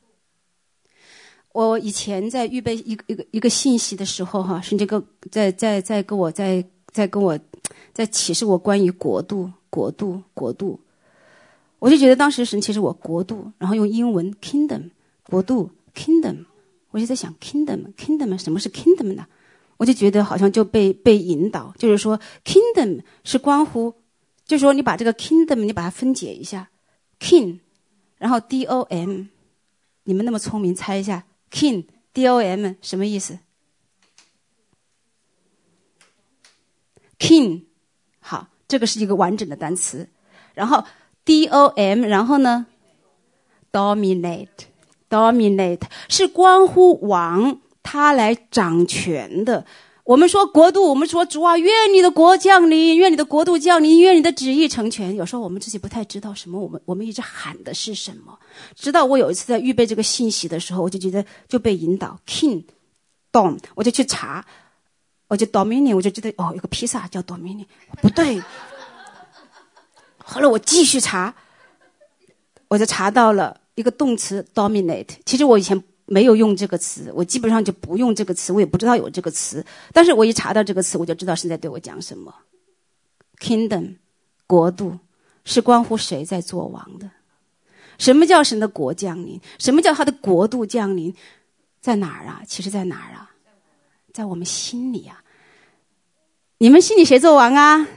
[1.53, 7.39] 我以前在预备一个一个一个信息的时候，哈，是这个在在在跟我在在跟我
[7.93, 10.79] 在启示我关于国度国度国度，
[11.79, 14.91] 我就觉得当时神启示我国度，然后用英文 kingdom
[15.23, 16.45] 国度 kingdom，
[16.91, 19.25] 我就在想 kingdom kingdom 什么是 kingdom 呢？
[19.77, 23.93] 我就觉得好像就被被引导，就是说 kingdom 是关乎，
[24.45, 26.69] 就是说你把这个 kingdom 你把它分解一下
[27.19, 27.59] ，king，
[28.17, 29.23] 然后 d o m，
[30.03, 31.23] 你们那么聪明，猜一下。
[31.51, 33.39] King D O M 什么意思
[37.19, 37.65] ？King
[38.19, 40.09] 好，这个是一个完整的单词。
[40.53, 40.83] 然后
[41.23, 42.65] D O M，然后呢
[43.71, 49.65] ？Dominate，Dominate 是关乎王他来掌权的。
[50.07, 55.13] 我们说国度，我们说主啊，愿你的国降临，愿你的国度降临，愿你的旨意成全。
[55.13, 58.39] 有时候我们自己不太知道什么，我们我们一直喊的是什么。
[58.73, 64.45] 直到我有一次在预备这个信息的时候，我就觉得就被引导，King，Dom，我就去查，
[65.27, 67.65] 我就 Dominion，我就觉得哦，有个披萨叫 Dominion，
[68.01, 68.41] 不对。
[70.23, 71.35] 后来我继续查，
[72.69, 75.17] 我就查到了一个动词 Dominate。
[75.25, 75.83] 其实我以前。
[76.07, 79.63] 没有用这个词，我基本上就不用这个词，我也不知道有这个词。
[79.93, 82.33] 但是我一查到这个词，我就知道是在对我讲什么。
[83.39, 83.97] Kingdom，
[84.47, 84.97] 国度，
[85.43, 87.11] 是关乎谁在做王的？
[87.97, 89.39] 什么叫神的国降临？
[89.59, 91.13] 什么叫他的国度降临？
[91.81, 92.41] 在哪儿啊？
[92.47, 93.35] 其实在哪儿啊？
[94.13, 95.23] 在我们心里啊。
[96.59, 97.87] 你们心里谁做王啊？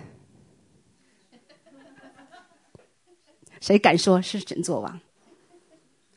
[3.61, 5.01] 谁敢说是神做王？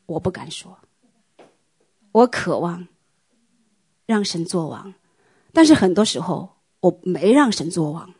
[0.05, 0.77] 我不敢说。
[2.13, 2.87] 我渴望
[4.05, 4.93] 让神做王，
[5.51, 6.49] 但是很多时候
[6.79, 8.13] 我没让神做王，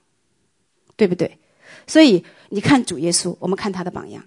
[0.98, 1.40] 对不对？
[1.88, 4.24] 所以你看主耶稣，我们看他的榜样。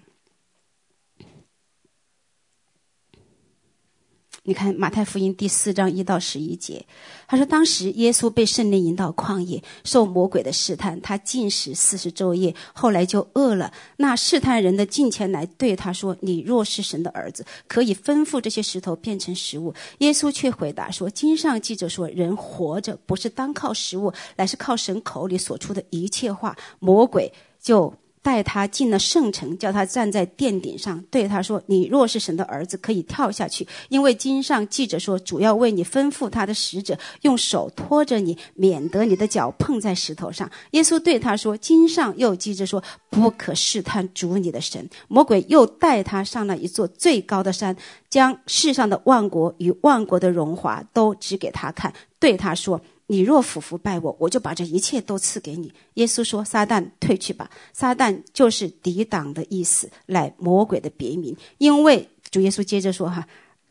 [4.47, 6.85] 你看马太福音第四章一到十一节，
[7.27, 13.73] 他说当时耶稣被圣灵引导旷野，受魔鬼的试探，他禁食四十昼夜，后来就饿了。
[13.97, 27.93] 那试探人的近前来对他说：“你若是神的儿子，可以吩咐这些石头变成食物。”耶稣却回答说：“经上记着说，人活着不是单靠食物，乃是靠神口里所出的一切话。”魔鬼就。
[28.27, 47.73] 带他进了圣城，叫他站在殿顶上，对他说：“你若是神的儿子，可以跳下去，因为经上记着说，主要为你吩咐他的使者，用手托着你，免得你的脚碰在石头上。”耶稣对他说：“经上又记着说，不可试探主你的神。”魔鬼又带他上了一座最高的山，
[48.09, 52.81] 将世上的万国与万国的荣华都指给他看，对他说。
[53.09, 55.73] 你若俯伏拜我，我就把这一切都赐给你。
[55.93, 61.35] 耶稣说：“撒旦退去吧。”撒旦就是抵挡的意思，乃魔鬼的别名。
[61.57, 63.25] 因为主耶稣接着说：“哈，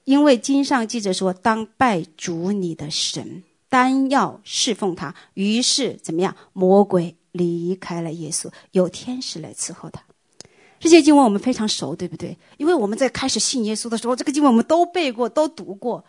[0.05, 5.15] 因为经上记着说，当拜主你的神，单要侍奉他。
[5.35, 6.35] 于是怎么样？
[6.55, 10.03] 魔鬼离开了耶稣，有天使来伺候他。
[10.81, 12.37] 这些经文我们非常熟，对不对？
[12.57, 16.05] 因为我们在开始信耶稣的时候，这个经文我们都背过，都读过。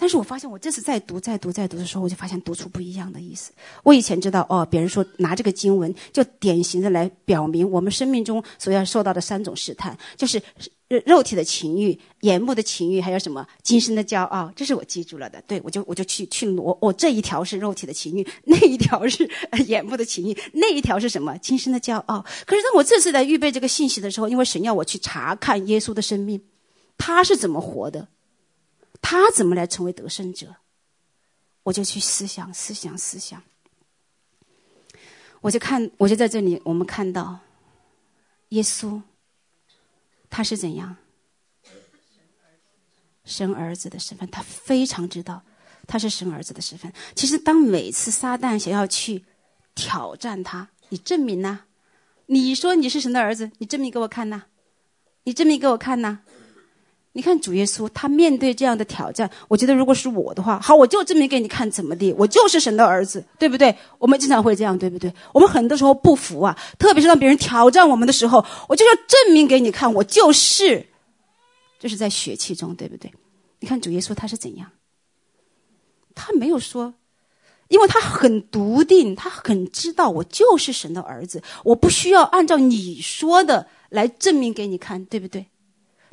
[0.00, 3.52] 但是我发现，我这次再读、再读、再读的时候，我就发现读出不一样的意思。
[3.82, 10.40] 我以前知道，哦，别人说拿这个经文，就典型的来表明我们生命中所要受到的三种试探，就是
[11.04, 14.50] 肉体的情欲、眼目的情欲，还有什么今生的骄傲。
[14.56, 15.42] 这是我记住了的。
[15.46, 19.28] 对，我就我就去去挪，我、哦、这一条是肉体的情欲， 那一条是
[19.66, 21.36] 眼目的情欲，那一条是什么？
[21.42, 22.24] 今生的骄傲。
[22.46, 26.40] 可是当我这次在预备这个信息的时候，因为神要我去查看耶稣的生命，
[26.96, 28.08] 他是怎么活的。
[29.00, 30.56] 他怎么来成为得胜者？
[31.62, 33.42] 我就去思想、思想、思想。
[35.40, 37.38] 我就看，我就在这里，我们看到
[38.50, 39.00] 耶稣，
[40.28, 40.96] 他是怎样？
[43.24, 45.42] 生儿子的身份，他非常知道
[45.86, 46.92] 他是生儿子的身份。
[47.14, 49.24] 其实，当每次撒旦想要去
[49.74, 51.60] 挑战他，你证明呐？
[52.26, 54.44] 你说你是神的儿子，你证明给我看呐？
[55.24, 56.20] 你证明给我看呐？
[57.12, 63.76] 你看主耶稣，他面对这样的挑战，我觉得如果是我的话，好，我就证明给你看怎么地，我就是神的儿子，对不对？
[63.98, 65.12] 我们经常会这样，对不对？
[65.32, 70.86] 我们很多时候不服啊，特别是当别人挑战我们的时候，我就要证明给你看，我就是，
[71.80, 73.12] 这是在血气中，对不对？
[73.58, 74.70] 你看主耶稣他是怎样？
[76.14, 76.94] 他没有说，
[77.66, 85.46] 因为他很笃定，他很知道我就是神的儿子，我不需要按照你说的来证明给你看，对不对？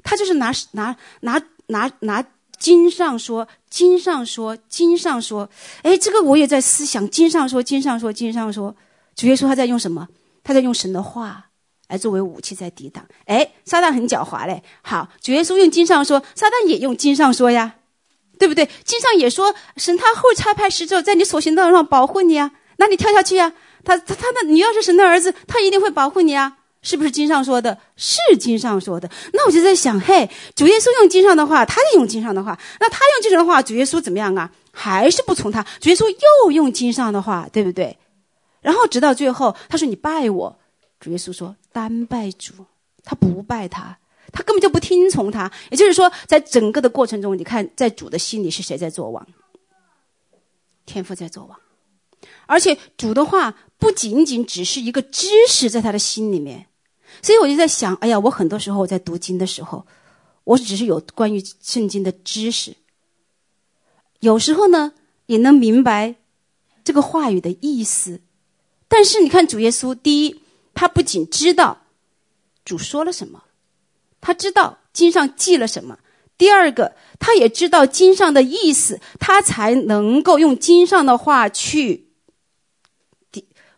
[0.03, 2.25] 他就是拿拿拿拿拿
[2.57, 5.49] 经上说，经上说，经上说，
[5.83, 8.75] 哎，这个我也在思想，经上说，经上说，经上说，
[9.15, 10.07] 主耶稣他在用什么？
[10.43, 11.45] 他在用神的话
[11.87, 13.05] 来作为武器在抵挡。
[13.25, 14.63] 哎，撒旦很狡猾嘞。
[14.81, 17.75] 好，主耶稣用经上说，撒旦也用经上说呀，
[18.39, 18.67] 对不对？
[18.83, 23.53] 经上也说，神他会差派使者在你所行道路上保护你啊，那你跳下去呀。
[23.83, 26.57] 他他他的，你要是神的儿子，他一定会保护你啊。
[26.88, 27.77] 是不是经上说的？
[27.97, 29.09] 是经上说的。
[29.33, 32.57] 那我就在想，嘿，主耶稣用经上的话，他也用经上的话。
[32.79, 34.49] 那他用经上的话，主耶稣怎么样啊？
[34.71, 35.61] 还是不从他？
[35.81, 37.97] 主耶稣又用经上的话，对不对？
[38.61, 40.57] 然后直到最后，他说：“你拜我。”
[41.01, 42.53] 主耶稣说：“单拜主。”
[43.03, 43.97] 他不拜他，
[44.31, 45.51] 他根本就不听从他。
[45.69, 49.27] 也就是说，在整个的过程中，你看，在主的心里是谁在作王？
[50.85, 51.59] 天父在作王。
[52.45, 56.66] 而且主的话不仅仅只是一个知识在他的心里面，
[57.22, 59.86] 所以我就在想，哎呀，我很多时候我在读经的时候，
[60.43, 62.76] 我只是有关于圣经的知识，
[64.20, 64.93] 有时候呢
[65.26, 66.16] 也能明白
[66.84, 68.22] 这个话语的意思。
[68.88, 70.41] 但是你看主耶稣，第一，
[70.74, 71.82] 他不仅知道
[72.64, 73.43] 主说了什么，
[74.22, 75.97] 他知道经上记了什么；
[76.38, 82.05] 第二个，他也知道经上的意思，他才能够用经上的话去。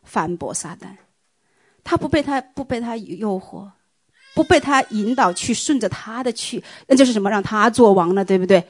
[0.04, 0.98] 反驳撒旦，
[1.84, 3.70] 他不被他不被他诱惑，
[4.36, 7.30] 不被他引导去顺着他的去，那就是什么？
[7.30, 8.64] 让他做王了，对不对？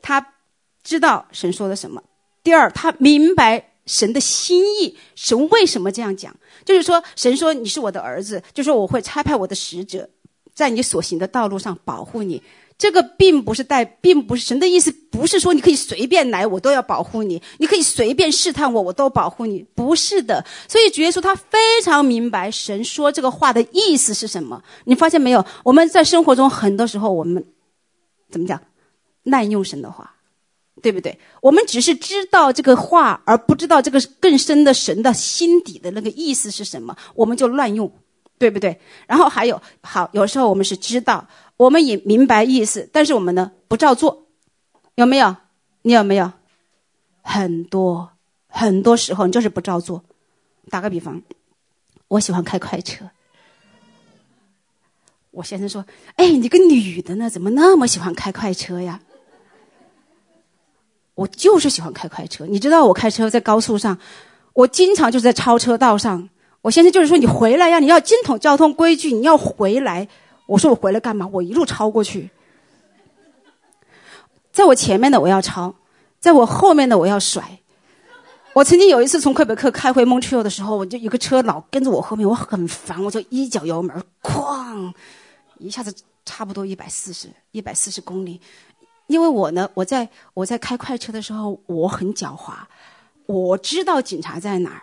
[0.00, 0.34] 他
[0.82, 2.02] 知道神说的什么。
[2.42, 6.34] 第二，他明白神的心意，神为什么这样讲？
[6.64, 10.10] 就是说，神说你是我的儿子，就说我会差派我的使者，
[10.52, 12.42] 在你所行的道路上保护你。
[12.82, 19.64] 这个并不是带，并不是神的意思，不是说你可以随便来，我都要保护你；你可以随便试探我，我都保护你。
[19.76, 20.44] 不是的。
[20.66, 24.60] 所以主耶稣他非常明白神说这个话的意思是什么。
[24.82, 25.46] 你发现没有？
[25.62, 27.44] 我们在生活中很多时候，我们
[28.32, 28.60] 怎么讲？
[29.22, 30.16] 滥用神的话，
[30.82, 31.16] 对不对？
[31.40, 37.92] 我们只是知道这个话，而不知道这个更深的神的心底的那个意思是什么，我们就乱用，
[38.38, 38.80] 对不对？
[39.06, 41.28] 然后还有，好，有时候我们是知道。
[41.62, 44.26] 我们也明白意思，但是我们呢，不照做，
[44.96, 45.36] 有没有？
[45.82, 46.32] 你有没有？
[47.22, 48.10] 很多
[48.48, 50.02] 很多时候你就是不照做。
[50.70, 51.22] 打个比方，
[52.08, 53.08] 我喜欢开快车。
[55.30, 55.86] 我先生说
[56.16, 59.00] ：“哎，你个女的呢，怎么那么喜欢开快车呀？”
[61.14, 62.44] 我就是喜欢开快车。
[62.46, 63.96] 你知道我开车在高速上，
[64.52, 66.28] 我经常就是在超车道上。
[66.60, 70.08] 我先生就是说：“你回来呀，你要精通交通规矩，你要回来。”
[70.52, 71.26] 我说我回来干嘛？
[71.32, 72.30] 我一路超过去，
[74.52, 75.74] 在我前面的我要超，
[76.20, 77.58] 在我后面的我要甩。
[78.52, 84.92] 我曾经有一次从魁北克开回蒙特利尔的时候，我就有个车老跟着我后面，我很烦，我就一脚油门，哐，
[85.56, 85.94] 一下子
[86.26, 88.38] 差不多一百四十，一百四十公里。
[89.06, 92.52] 因为我呢，我在我在开快车的时候，我很狡猾，
[93.24, 94.82] 我知道警察在哪儿，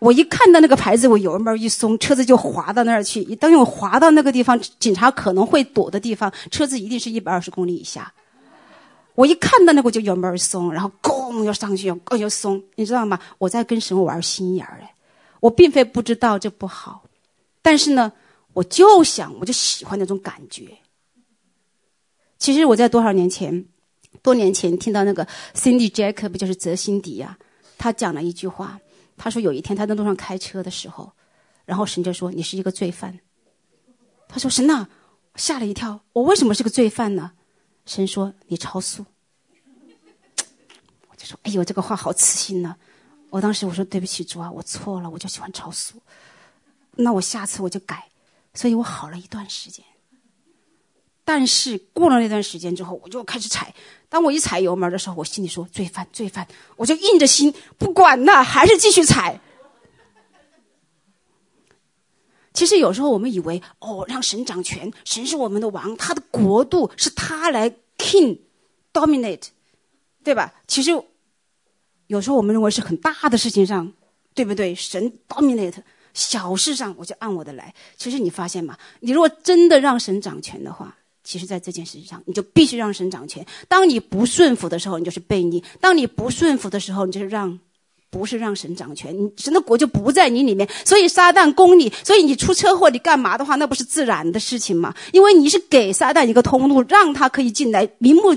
[0.00, 3.22] 我一看到那个牌子，我油门一松，车子就滑到那儿去。
[3.36, 8.12] 当我滑到那个地方，警察可能会躲的地方，车子一定是一百二十公里以下。
[9.14, 13.18] 我一看到那个，我就油门松，然后咣又上去，又又松，你知道吗？
[13.36, 14.94] 我在跟神玩心眼儿哎，
[15.40, 17.02] 我并非不知道这不好，
[17.60, 18.10] 但是呢，
[18.54, 20.78] 我就想，我就喜欢那种感觉。
[22.38, 23.66] 其实我在多少年前，
[24.22, 27.76] 多年前听到那个 Cindy Jacob 不就是泽辛迪呀、啊？
[27.76, 28.80] 他讲了一句话。
[29.22, 31.12] 他说有一天他在路上开车的时候，
[31.66, 33.20] 然后神就说，你是一个罪犯。
[34.26, 34.88] 他说神呐，
[35.34, 37.32] 吓了一跳，我为什么是个罪犯呢？
[37.84, 39.04] 神说你超速。
[41.10, 42.74] 我就说哎呦，这个话好刺心呢。
[43.28, 46.00] 我当时我说对不起主啊，我错了，我就喜欢超速。
[46.92, 48.08] 那我下次我就改，
[48.54, 49.84] 所以我好了一段时间。
[51.32, 53.72] 但是过了那段时间之后，我就开始踩。
[54.08, 56.44] 当我一踩油门的时候，我心里说：“罪犯，罪犯！”
[56.76, 59.40] 我就硬着心不管了，还是继续踩。
[62.52, 68.40] 其实有时候我们以为，哦，让神掌权，神是我们的王，他的国度是他来 king
[68.92, 69.50] dominate，
[70.24, 70.52] 对吧？
[70.66, 70.90] 其实
[72.08, 73.92] 有时候我们认为是很大的事情上，
[74.34, 74.74] 对不对？
[74.74, 75.80] 神 dominate，
[76.12, 77.72] 小事上我就按我的来。
[77.96, 78.76] 其实你发现吗？
[78.98, 80.96] 你如果真的让神掌权的话，
[81.30, 83.46] 其实，在这件事情上，你就必须让神掌权。
[83.68, 87.56] 当你不顺服的时候，你就是悖逆；当你不顺服的时候，你就是让，
[88.10, 89.16] 不是让神掌权。
[89.16, 91.88] 你神的国就不在你里面，所以撒旦攻你。
[92.04, 94.92] 所以你出车祸，你干嘛的话，那不是自然的事情吗？
[95.12, 98.36] 因为你是给撒旦一个通路，让他可以进来，明目、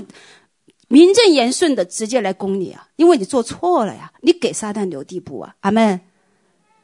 [0.86, 2.86] 名正言顺的直接来攻你啊！
[2.94, 5.52] 因为你做错了呀，你给撒旦留地步啊！
[5.62, 6.00] 阿门。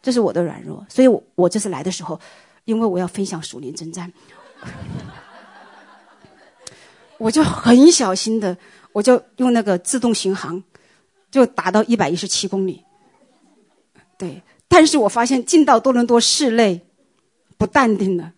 [0.02, 2.18] 这是我的软弱，所以我我这次来的时候，
[2.64, 4.12] 因为我要分享属灵征战。
[7.20, 8.56] 我就很小心的，
[8.92, 10.62] 我就用那个自动巡航，
[11.30, 12.82] 就达到一百一十七公里。
[14.18, 16.80] 对，但是我发现进到多伦多市内，
[17.58, 18.32] 不淡定了，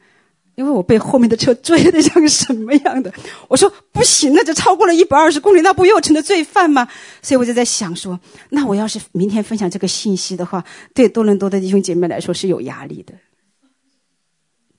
[0.57, 3.15] 因为我被后面的车追的像什么样的。
[3.49, 6.89] 我说不行，那就超过了一百二十公里，那不又成了罪犯吗？
[7.23, 8.19] 所以我就在想说，
[8.51, 13.15] 那我要是明天分享这个信息的话，对多伦多的弟兄姐妹来说是有压力的。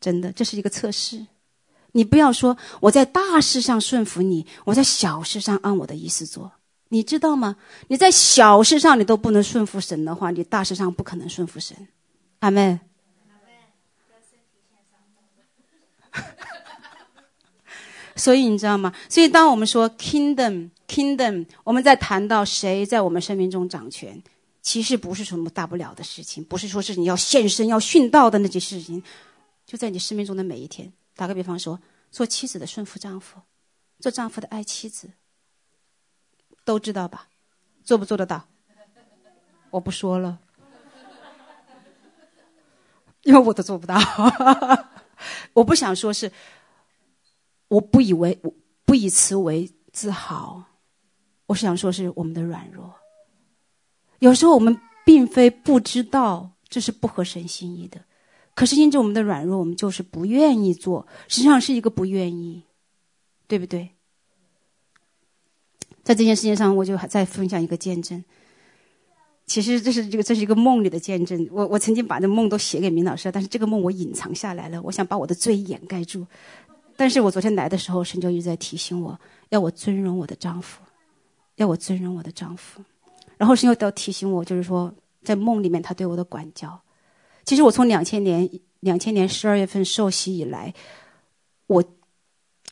[0.01, 1.25] 真的，这是一个测试。
[1.93, 6.51] 你不要说我在大事上顺服你，我在小事上按我的意思做，
[6.89, 7.55] 你知道吗？
[7.87, 11.87] 你在小事上你都不能顺服神的话，你大事上不可能顺服神。
[12.39, 12.79] 阿门。
[18.15, 18.93] 所以你知道吗？
[19.09, 24.21] 所以当我们说 kingdom kingdom，我们在谈到谁在我们生命中掌权，
[24.61, 29.01] 其实不是什么大不了的事情，不是说是你要献身要殉道的那些事情，
[29.65, 30.93] 就在你生命中的每一天。
[31.15, 31.79] 打个比方说，
[32.11, 33.41] 做妻子的顺服丈夫，
[33.99, 35.11] 做丈夫的爱妻子，
[36.65, 37.29] 都知道吧？
[37.83, 38.47] 做不做得到？
[39.69, 40.39] 我不说了，
[43.23, 43.97] 因为我都做不到。
[45.53, 46.31] 我不想说是，
[47.67, 48.53] 我不以为我
[48.85, 50.63] 不以此为自豪，
[51.45, 52.93] 我是想说是我们的软弱。
[54.19, 58.03] 有时候我们并非不知道这是不合神心意的。
[58.55, 62.63] 可是因着我们的软弱，我们就是不愿意做，实际上是一个不愿意，
[63.47, 63.89] 对不对？
[66.03, 68.23] 在这件事情上，我就还再分享一个见证。
[69.45, 71.47] 其实这是这个这是一个梦里的见证。
[71.51, 76.25] 我我曾经把这梦都写给明老师，但是这个梦我隐藏下来了，我想把我的罪掩盖住。
[76.95, 80.81] 但是我昨天来的时候，神就一直在提醒我，要我尊荣我的丈夫，
[81.55, 82.83] 要我尊荣我的丈夫。
[83.35, 84.93] 然后神又都提醒我，就是说
[85.23, 86.79] 在梦里面他对我的管教。
[87.45, 90.73] 其实我从两千年两千年十二月份受洗以来，
[91.67, 91.83] 我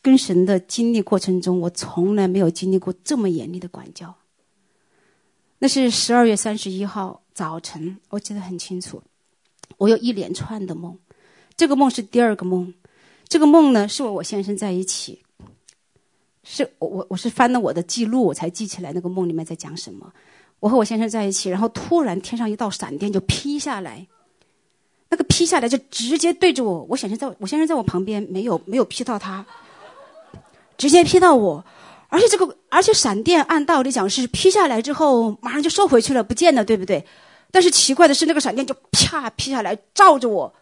[0.00, 4.14] 跟神的经历过程中，我从来没有经历过这么严厉的管教。
[5.58, 9.02] 那是十二月三十一号早晨，我记得很清楚。
[9.78, 10.98] 我有一连串的梦，
[11.56, 12.74] 这个梦是第二个梦。
[13.28, 15.22] 这个梦呢，是我我先生在一起，
[16.42, 20.12] 是我我我是翻了我的记录，我才记起来那个梦里面在讲什么。
[20.60, 24.06] 我和我先生在一起，然后突然天上一道闪电就劈下来。
[25.12, 29.44] 那个劈下来就直接对着我，我先生在我我先生在我旁边，没有没有劈到他，
[30.78, 31.62] 直接劈到我，
[32.08, 37.04] 而且这个而且闪电按道理讲是劈下来之后马上就收回去了，不见了，对不对？
[37.50, 40.54] 但是奇怪的是，那个闪电就啪劈下来照着我，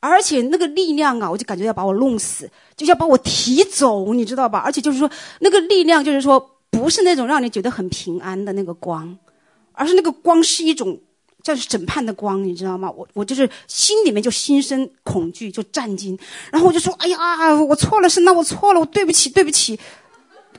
[0.00, 4.58] 而且那个力量啊，我就感觉要把我弄死，就要把我提走，你知道吧？
[4.58, 5.10] 而且就是说
[5.40, 9.16] 那个力量就是说不是那种让你觉得很平安的那个光，
[9.72, 11.00] 而是那个光是一种。
[11.42, 12.90] 这是审判的光，你知道吗？
[12.90, 16.16] 我我就是心里面就心生恐惧，就战惊。
[16.52, 19.78] 然后我就说：“哎呀，我错了，神那，我错了，我对不起，对不起。”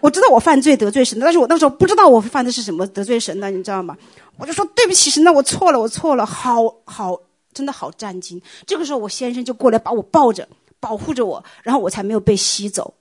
[0.01, 3.97] 我知道我犯罪得罪神，但是我那时候不知道我犯的是什么得罪神的，你知道吗？
[4.37, 7.17] 我就说对不起，神，那我错了，我错了，好好，
[7.53, 8.41] 真的好战惊。
[8.67, 10.45] 这个时候，我先生就过来把我抱着，
[10.81, 12.93] 保护着我，然后我才没有被吸走。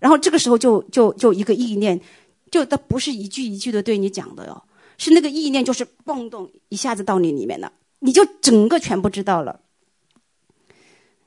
[0.00, 2.00] 然后这个时候就就就一个意念，
[2.50, 4.62] 就他不是一句一句的对你讲的哟，
[5.02, 9.58] 是那个意念就是蹦动一下子到你里面了，你就整个全部知道了。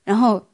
[0.06, 0.48] 然后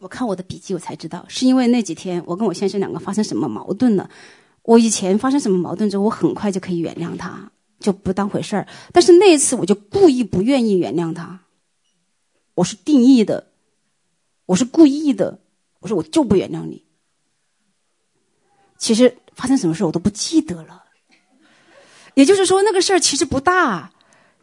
[0.00, 4.08] 我看我的笔记，我才知道是因为那几天我跟我先生两个发生什么矛盾了。
[4.62, 8.66] 我以前发生什么矛盾之后，我很快就可以原谅他，就不当回事儿。
[8.90, 11.42] 但是那一次，我就故意不愿意原谅他。
[12.54, 13.48] 我是定义的，
[14.46, 15.40] 我是故意的。
[15.80, 16.84] 我说我就不原谅你。
[18.78, 20.81] 其实发生什么事我都不记得了。
[22.14, 23.90] 也就是说，那个事儿其实不大。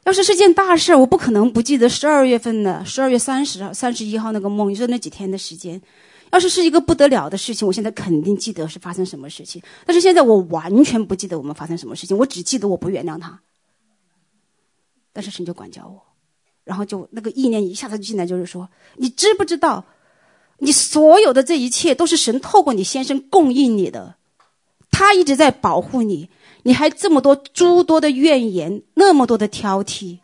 [0.05, 4.71] 要是是件大事，我不可能不记得十二月份的十二月三十号、三十一号那个梦。
[4.71, 5.81] 你说那几天的时间。
[6.31, 9.59] 要是是一个不得了的事情，我现在肯定记得是发生什么事情。
[9.83, 13.41] 但是现在我完全不记得我们发生什么事情，我只记得我不原谅他。
[15.11, 15.99] 但是神就管教我，
[16.63, 19.83] 然后就那个意念一下子就进来，就是说，你知不知道，
[20.59, 24.15] 你所有的这一切都是神透过你先生供应你的，
[24.91, 26.29] 他一直在保护你，
[26.63, 30.19] 你还这么多诸多的怨言，那么多的挑剔。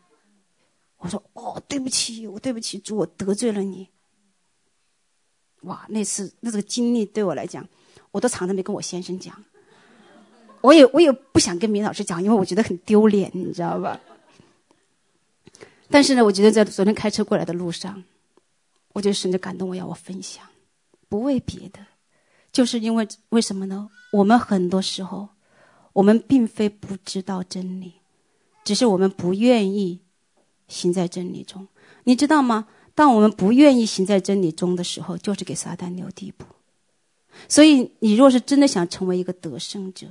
[0.98, 3.90] 我说哦，对不起，我对不起主，我得罪了你。
[5.62, 7.68] 哇，那次那这个经历对我来讲，
[8.12, 9.44] 我都藏着没跟我先生讲。
[10.62, 14.00] 我也我也不想跟明老师讲，因为我觉得很丢脸，你知道吧？
[15.90, 18.04] 但是呢，我觉得在昨天开车过来的路上，
[18.94, 20.44] 我就神就感动我要我分享，
[21.08, 21.86] 不为别的，
[22.52, 23.90] 就是因为为什么呢？
[24.12, 25.30] 我们很多时候，
[25.96, 27.94] 我们并非不知道真理，
[28.66, 30.02] 只是我们不愿意
[30.68, 31.70] 行在真理中，
[32.04, 32.68] 你知道吗？
[32.94, 36.46] 当我们不愿意行在真理中的时候，就是给撒旦留地步。
[37.48, 40.08] 所以，你若是真的想成为一个得胜者，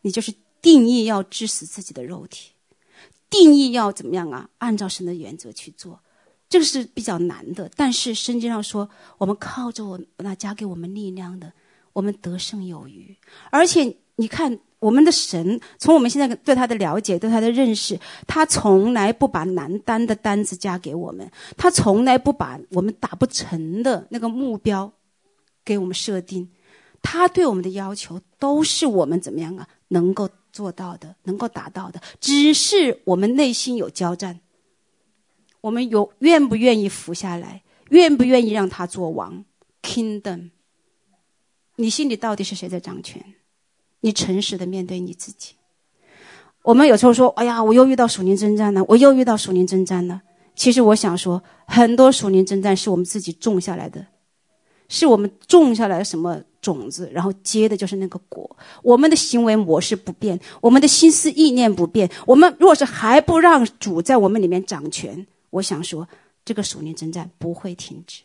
[0.00, 2.52] 你就是定义要致死自己的肉体，
[3.28, 4.48] 定义要怎么样啊？
[4.58, 6.00] 按照神的原则去做，
[6.48, 7.70] 这个是比较难的。
[7.76, 11.52] 但是圣经上说，我们靠着我那加给我们力量的，
[11.92, 13.14] 我们得胜有余。
[13.50, 14.58] 而且，你看。
[14.80, 24.90] 我们的神，从我们现在对他的了解、对他的认识，他从来不把难担的担子加给我们，他从来不把我们达不成的那个目标
[25.64, 26.48] 给我们设定，
[27.02, 29.68] 他对我们的要求都是我们怎么样啊？
[29.88, 34.40] 能够做到的，能够达到的，只是我们内心有交战，
[35.60, 39.44] 我们有愿不愿意服下来，愿不愿意让他做王
[39.82, 40.50] ？Kingdom，
[41.76, 43.22] 你心里到底是谁在掌权？
[44.00, 45.54] 你诚实的面对你自己。
[46.62, 50.22] 我们有时候说：“哎呀，我又遇到属灵征战了，我又遇到属灵征战了。”
[50.54, 54.06] 其实我想说，很多属灵征战是我们自己种下来的，
[54.88, 58.56] 是我们种下来什么种子，然后结的就是那个果。
[58.82, 62.10] 我们的行为模式不变，我们的心思意念不变。
[62.26, 66.06] 我们若是还不让主在我们里面掌权，我想说，
[66.44, 68.22] 这个属灵征战不会停止，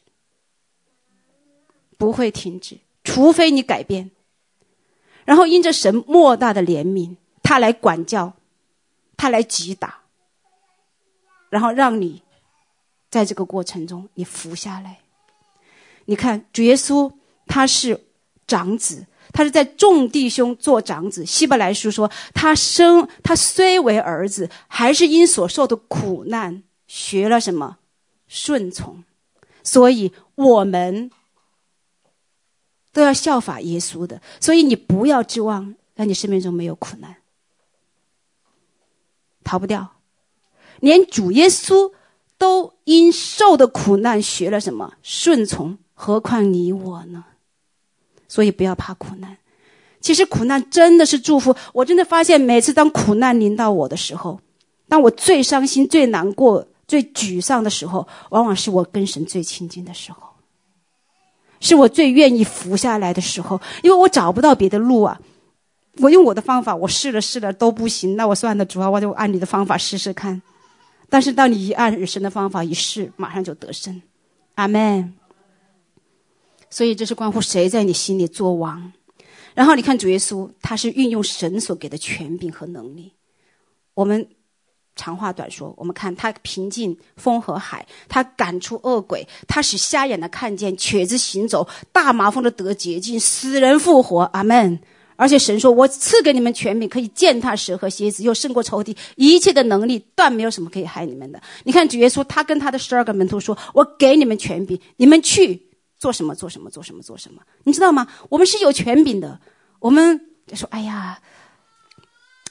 [1.97, 4.11] 不会停止，除非你改变。
[5.26, 8.34] 然后因着神莫大的怜悯，他来管教，
[9.17, 10.01] 他来击打，
[11.49, 12.21] 然后让你
[13.09, 14.99] 在这个过程中你服下来。
[16.05, 17.11] 你看主耶稣
[17.47, 17.99] 他是
[18.45, 21.26] 长子，他是在众弟兄做长子。
[21.26, 27.78] 希伯来书说他生他虽为儿子，还是因所受的苦难学了什么
[28.28, 29.03] 顺从，
[29.63, 31.09] 所以我们。
[32.95, 37.17] 都要效法耶稣的，所以你不要指望在你生命中没有苦难，
[39.43, 39.97] 逃不掉。
[40.79, 41.91] 连主耶稣
[42.37, 47.25] 都因受的苦难学了什么顺从，何况你我呢？
[48.29, 49.37] 所以不要怕苦难。
[49.99, 51.53] 其实苦难真的是祝福。
[51.73, 54.39] 我真的发现，每次当苦难临到我的时候，
[54.87, 60.24] 当我最伤心、最难过、最沮丧的时候，往往是我跟神最亲近的时候。
[61.66, 65.20] 是我最愿意服下来的时候，因为我找不到别的路啊。
[65.97, 70.39] 我用我的方法，我试了试了都不行，那我算了，主啊，我就按你的方法试试看。
[71.09, 73.99] 但是当你一按神的方法一试，马上就得胜。
[74.53, 75.13] 阿门。
[76.70, 78.93] 所以这是关乎谁在你心里做王。
[79.55, 83.13] 然后你看主耶稣，他是运用神所给的权柄和能力。
[83.95, 84.28] 我们。
[84.95, 94.21] 长话短说，我们看他平静风和海，他赶出恶鬼，他使瞎眼的看见，瘸子行走，大麻风的得洁净，死人复活。
[94.33, 94.79] 阿门。
[95.17, 106.35] 而且神说：“我赐给你们权柄，可以践踏蛇和蝎子，又胜过仇敌一切的能力，断没有什么可以害你们的。”你看主耶稣，他跟他的十二个门徒说：“我给你们权柄，你们去做什么？
[106.35, 106.69] 做什么？
[106.69, 107.01] 做什么？
[107.01, 107.41] 做什么？
[107.63, 108.05] 你知道吗？
[108.27, 109.39] 我们是有权柄的。
[109.79, 110.19] 我们
[110.53, 111.17] 说：‘哎呀。’”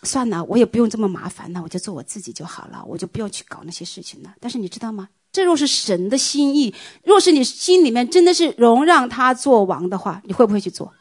[0.04, 4.34] 算了，我也不用这么麻烦了，我就做我自己就好了，我就不用去搞那些事情了。
[4.40, 5.08] 但是你知道吗？
[5.32, 10.92] 这若是神的心意，若是你心里面真的是容让他做王的话，你会不会去做？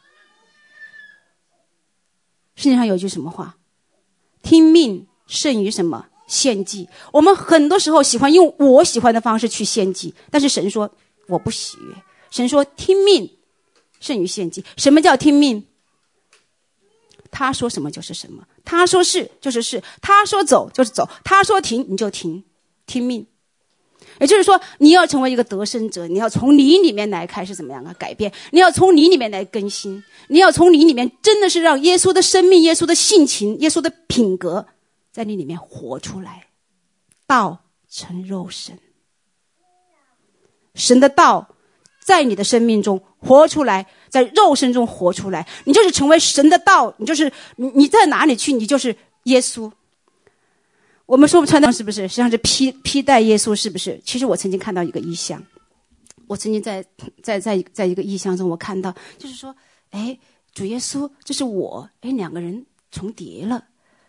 [2.56, 3.56] 圣经上有句什么话？
[4.42, 6.06] 听命胜于什么？
[6.26, 6.88] 献祭。
[7.12, 10.90] 我们很多时候喜欢用我喜欢的方式去献祭，但是神说
[11.28, 11.94] 我不喜悦。
[12.30, 13.30] 神说听命
[14.00, 14.64] 胜于献祭。
[14.76, 15.64] 什么叫听命？
[17.36, 22.44] 他说什么就是什么，他说是就是是，他说走就是走，他说停你就停，
[22.86, 23.26] 听命。
[24.20, 27.92] 也就是说，你要成为一个得胜者，你要从你里面来开始怎么样啊？
[27.98, 34.68] 改变，你要从你里面来更新，你要从你里面真的是让耶稣的生命、耶稣的性情、耶稣的品格
[35.10, 36.46] 在你里面活出来。
[37.26, 38.78] 道成肉身，
[40.76, 41.48] 神的道
[42.00, 43.86] 在你的生命中活出来。
[44.14, 48.94] 在肉身中活出来，你就是成为神的道，你就是你，你在哪里去，你就是
[49.24, 49.68] 耶稣。
[51.04, 52.02] 我们说不穿的是不是？
[52.02, 54.00] 实际上是披披戴耶稣，是不是？
[54.04, 55.42] 其实我曾经看到一个意象，
[56.28, 56.84] 我曾经在
[57.24, 59.52] 在在在一个意象中，我看到就是说，
[59.90, 60.16] 哎，
[60.54, 63.64] 主耶稣，这是我，哎，两个人重叠了。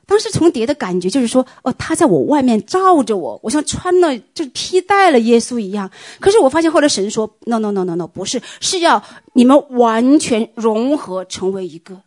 [0.07, 5.89] 当时重叠的感觉就是说，哦，他在我外面罩着我，我像穿了就是披戴了耶稣一样。
[6.19, 9.03] 可是我发现后来神说，no no no no no，不是，是要
[9.33, 12.03] 你们完全融合成为一个，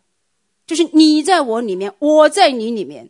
[0.65, 3.09] 就是你在我里面，我在你里面，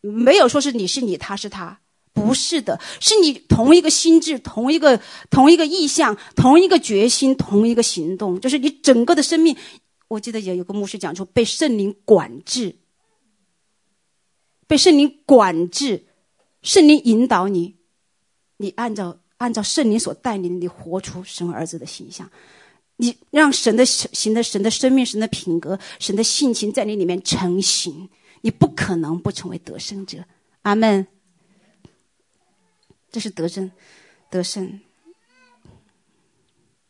[0.00, 1.80] 没有说是你是你，他是他，
[2.14, 9.54] 不是的，是你同一个心智，同一个同一个意向，同一个决心，同一个行动，就是你整个的生命。
[10.08, 12.76] 我记得也有个牧师讲说，被圣灵管制。
[14.66, 16.06] 被圣灵管制，
[16.62, 17.76] 圣灵引导你，
[18.56, 22.30] 你按照按照圣灵所带领你活出神儿子的形象，
[22.96, 28.08] 你让神的神的神的生命、神的品格、神的性情在你里面成型，
[28.40, 30.24] 你不可能不成为得胜者。
[30.62, 31.06] 阿门。
[33.10, 33.70] 这是得胜，
[34.30, 34.80] 得胜。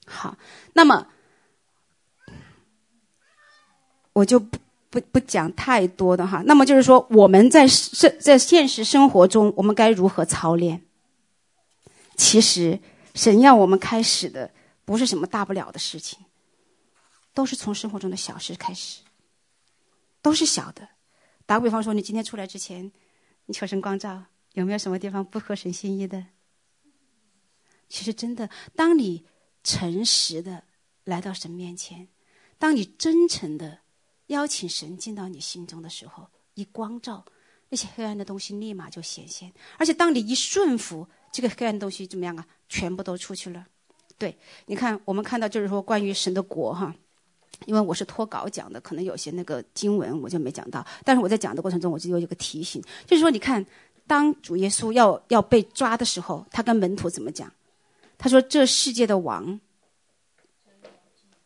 [0.06, 0.36] 好，
[0.72, 1.06] 那么
[4.12, 4.58] 我就不。
[4.99, 10.82] 不不讲太多的哈，那么就是说，我们在生在现实生活中，我们该如何操练？
[12.16, 12.80] 其实，
[13.14, 14.51] 神要我们开始的
[14.86, 16.20] 不是什么大不了的事情，
[17.34, 19.03] 都是从生活中的小事开始，
[20.22, 20.88] 都是小的。
[21.44, 22.90] 打个比方说，你今天出来之前，
[23.44, 24.24] 你求神光照，
[24.55, 26.24] 有没有什么地方不合神心意的？
[27.90, 29.26] 其实，真的，当你
[29.62, 30.62] 诚实的
[31.05, 32.09] 来到神面前，
[32.59, 33.80] 当你真诚的。
[34.28, 37.24] 邀请神进到你心中的时候，一光照，
[37.68, 39.52] 那些黑暗的东西立马就显现。
[39.78, 42.46] 而且当你一顺服，这个黑暗东西怎么样啊？
[42.68, 43.66] 全部都出去了。
[44.18, 46.94] 对，你看，我们看到就是说关于神的国哈，
[47.66, 50.84] 因为我是脱稿讲的，可能有些那个经文我就没讲到。
[51.04, 53.64] 但是我在讲的过程中，我就有一个提醒，就是说，你看，
[54.06, 57.52] 当主耶稣要要被抓的时候，他跟门徒怎么讲？
[58.18, 59.60] 他说：“这世界的王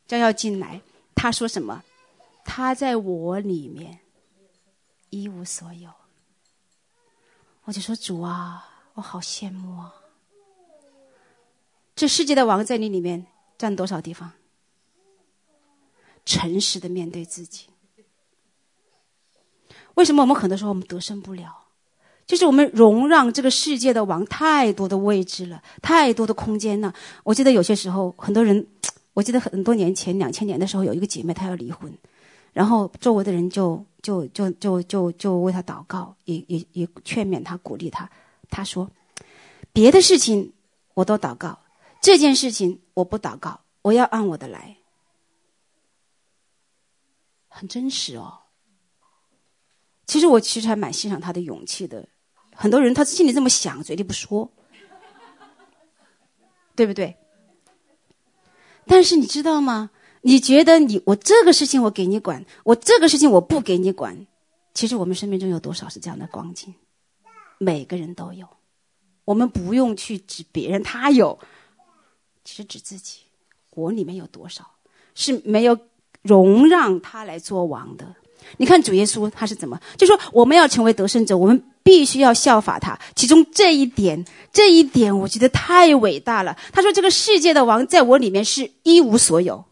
[0.07, 0.81] 将要进来。”
[1.17, 1.83] 他说什么？
[2.45, 4.01] 他在我里面
[5.11, 5.91] 一无所有，
[7.65, 9.95] 我就说主啊，我好羡慕啊！
[11.95, 13.27] 这世界的王在你里面
[13.59, 14.33] 占多少地方？
[16.25, 17.67] 诚实的面对自己。
[19.95, 21.67] 为什么我们很多时候我们得胜不了？
[22.27, 26.95] 就是我们容让这个世界的王太多的位置了，太多的空间了。
[27.25, 28.67] 我记得有些时候，很多人，
[29.15, 31.93] 我记得很多年前，两千年的时候，有一个姐妹她要离婚。
[32.53, 38.11] 然后周围的人就就就就就就为他祷告，也也也劝勉他，鼓励他。
[38.51, 38.91] 他说
[39.73, 40.53] ：“别的事情
[40.95, 41.59] 我都祷告，
[42.01, 44.77] 这件事情我不祷告，我要按我的来。”
[47.49, 48.39] 很真实哦。
[50.07, 52.09] 其实我其实还蛮欣赏他的勇气的。
[52.53, 54.51] 很多人他心里这么想，嘴里不说，
[56.75, 57.17] 对不对？
[58.87, 59.91] 但是你知道吗？
[60.23, 64.27] 你觉得你我这个事情我给你管，我这个事情我不给你管，
[64.75, 66.75] 其实我们生命中有多少是这样的光景？
[67.59, 68.47] 每个人都有，
[69.25, 71.39] 我们不用去指别人，他有，
[72.45, 73.21] 其实指自己，
[73.71, 74.65] 我里面有多少
[75.15, 75.79] 是没有
[76.23, 78.15] 容让他来做王的？
[78.57, 79.81] 你看主耶稣他是怎么？
[79.97, 82.99] 就说我们要成为得胜者，我们必须要效法他。
[83.15, 86.57] 其中这一点，这一点我觉得太伟大了。
[86.73, 89.65] 他说这个世界的王在我里面是一无所有。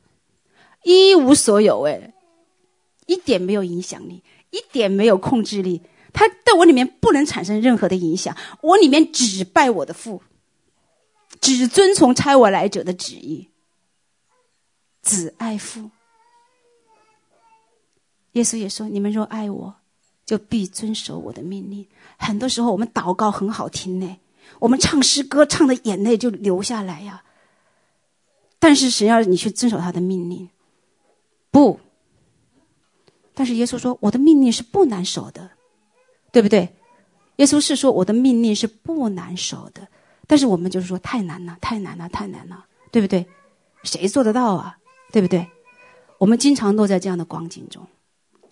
[0.84, 2.12] 一无所有，哎，
[3.06, 8.36] 一点没有影响力，一点没有控制力，他在我里面不能产生任何的影响。
[8.62, 10.22] 我里面只拜我的父，
[11.40, 13.48] 只遵从差我来者的旨意。
[15.02, 15.90] 子爱父，
[18.32, 19.76] 耶稣也说：“你们若爱我，
[20.26, 21.86] 就必遵守我的命令。
[22.18, 24.18] 很多时候我们祷告很好听呢，
[24.58, 27.24] 我们唱诗歌唱的眼泪就流下来呀。
[28.58, 30.50] 但是神要你去遵守他的命令，
[31.58, 31.80] 不。
[33.34, 35.50] 但是耶稣说我的命令是不难守的，
[36.30, 36.76] 对不对？
[37.36, 39.88] 耶稣是说我的命令是不难守的，
[40.26, 43.26] 但是我们就是说太难了，太难了，太难了，对不对？
[43.82, 44.78] 谁做得到啊？
[45.12, 45.48] 对不对？
[46.18, 47.86] 我们经常落在这样的光景中，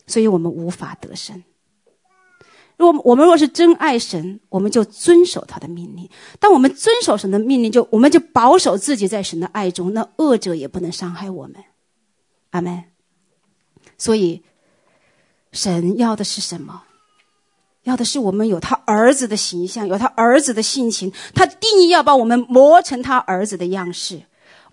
[0.06, 1.42] 所以我们无法得胜。
[2.76, 6.08] 如果我们若是真爱神，我们就遵守他的命令。
[6.38, 11.56] 当我们遵守神的命令，就我们就保守自己在神的爱中，那恶者也不能伤害我们。
[12.50, 12.84] 阿门。
[13.98, 14.42] 所以，
[15.52, 16.82] 神要的是什么？
[17.84, 21.12] 要的是我们有他儿子的形象，有他儿子的性情。
[21.34, 24.22] 他定义要把我们磨成他儿子的样式。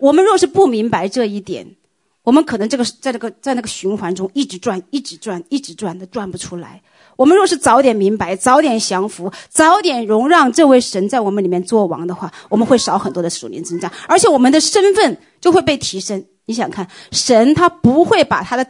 [0.00, 1.76] 我们若是不明白这一点，
[2.24, 6.82] 我们可能这个在这个在那个循环中一直转，一直转，一直转的转不出来。
[7.16, 16.24] 我们若是早点明白，早点降服，早点容让这位神在我们里面做王的话，我们会少很多的属灵增长，而且我们的身份就会被提升。
[16.46, 18.66] 你想看，神他不会把他的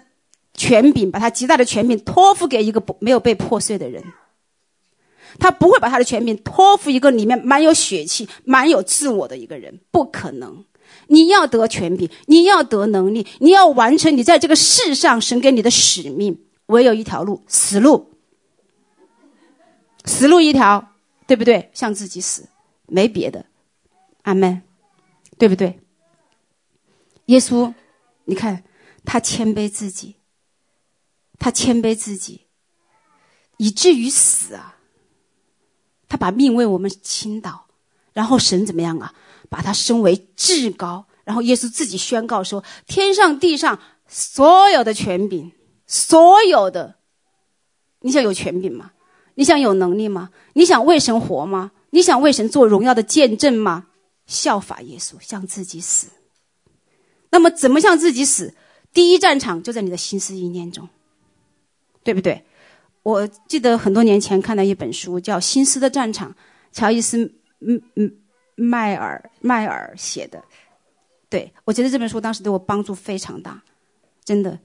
[0.54, 4.02] 权柄，把他极大的权柄托付给一个不没有被破碎的人，
[5.38, 10.64] 他不会把他的权柄托付一个里面满有血气、满有自我的一个人，不可能。
[11.08, 18.12] 你要得权柄，你要得能力，你要完成你在这个世上神给你的使命，唯有一条路，死路。
[20.04, 20.92] 死路一条，
[21.26, 21.70] 对不对？
[21.72, 22.48] 向自己死，
[22.86, 23.46] 没别的。
[24.22, 24.62] 阿门，
[25.38, 25.80] 对不对？
[27.26, 27.72] 耶稣，
[28.26, 28.62] 你看
[29.04, 30.16] 他谦卑自己，
[31.38, 32.46] 他谦卑自己，
[33.56, 34.76] 以至于死啊！
[36.08, 37.66] 他把命为我们倾倒，
[38.12, 39.14] 然后神怎么样啊？
[39.48, 43.78] 把他升为至高，然后耶稣自己宣告说：“天上地上
[44.08, 45.52] 所有的权柄，
[45.86, 46.96] 所有的，
[48.00, 48.92] 你想有权柄吗？”
[49.36, 50.30] 你想有能力吗？
[50.52, 51.72] 你想为神活吗？
[51.90, 53.88] 你想为神做荣耀的见证吗？
[54.26, 56.06] 效法耶稣，向自己死。
[57.30, 58.54] 那么，怎么向自己死？
[58.92, 60.88] 第一战场就在你的心思意念中，
[62.04, 62.44] 对不对？
[63.02, 66.30] 我记得很多年前看了一本书，叫《心思的战场》，
[66.70, 67.18] 乔伊斯·
[67.60, 68.16] 嗯嗯
[68.54, 70.42] 迈尔迈尔写的。
[71.28, 73.60] 对，我觉得这本书当时对我帮助非常大，
[74.24, 74.58] 真的。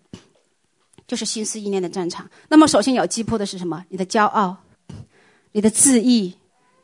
[1.07, 2.29] 就是心思意念的战场。
[2.49, 3.83] 那么，首先要击破的是什么？
[3.89, 4.55] 你的骄傲，
[5.53, 6.35] 你的自义、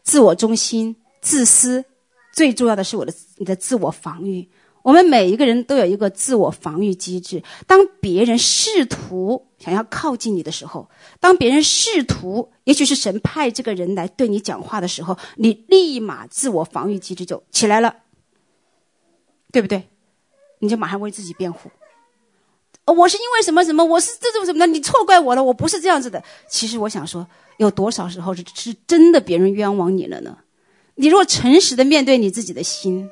[0.02, 1.86] 自我中心、自私。
[2.34, 4.50] 最重要的是我的你的自我防御。
[4.86, 7.42] 我们每一个人都有一个自我防御机制。
[7.66, 10.88] 当别人试图想要靠近你的时候，
[11.20, 17.96] 当别人试图，也许是神派这个人来对你讲话的时候，你立马自我防御机制就起来了，
[19.52, 19.90] 对不对？
[20.60, 21.72] 你就马上为自己辩护。
[22.86, 23.84] 我是因为什么什么？
[23.84, 24.68] 我是这种什么的？
[24.68, 26.24] 你错怪我了，我不是这样子的。
[26.48, 27.26] 其实我想说，
[27.58, 30.38] 有多少时候是是真的别人冤枉你了呢？
[30.94, 33.10] 你若诚实的面对你自己的心，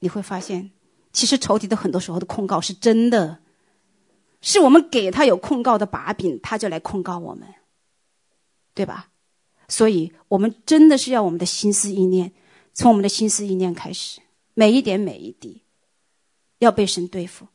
[0.00, 0.70] 你会发现，
[1.12, 3.40] 其实仇敌的很多时候的控告是真的，
[4.40, 7.48] 是我们给他有控告的把柄，他就来控告我们，
[8.74, 9.10] 对吧？
[9.68, 12.32] 所以我们真的是要我们的心思意念，
[12.74, 14.20] 从我们的心思意念开始，
[14.52, 15.62] 每一点每一滴，
[16.58, 17.46] 要被神对付。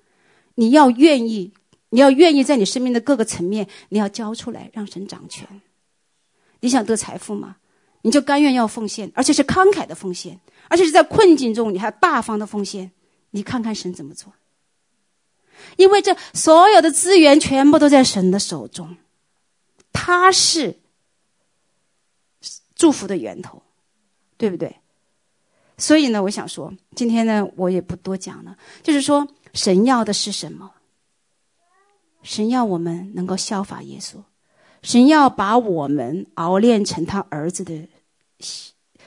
[0.55, 1.53] 你要愿意，
[1.89, 5.61] 你要愿意在你生命的各个层面，你要交出来，让神掌权。
[6.61, 7.57] 你想得财富吗？
[8.01, 12.91] 你就甘愿要奉献，而且是慷慨的奉献，而且是在困境中，你还大方的奉献。
[13.31, 14.33] 你看看神怎么做？
[15.77, 18.97] 因为这所有的资源全部都在神的手中，
[19.91, 20.79] 他是
[22.75, 23.61] 祝福的源头，
[24.37, 24.77] 对不对？
[25.77, 29.27] 所以呢，我想说，今天呢，我也不多讲了，就是说。
[29.51, 30.73] 神要的是什么？
[32.21, 34.21] 神要我们能够效法耶稣，
[34.81, 37.87] 神要把我们熬炼成他儿子的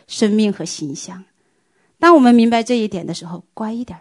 [0.06, 1.24] 生命和形象。
[1.98, 4.00] 当我们明白这一点的时候，乖一点，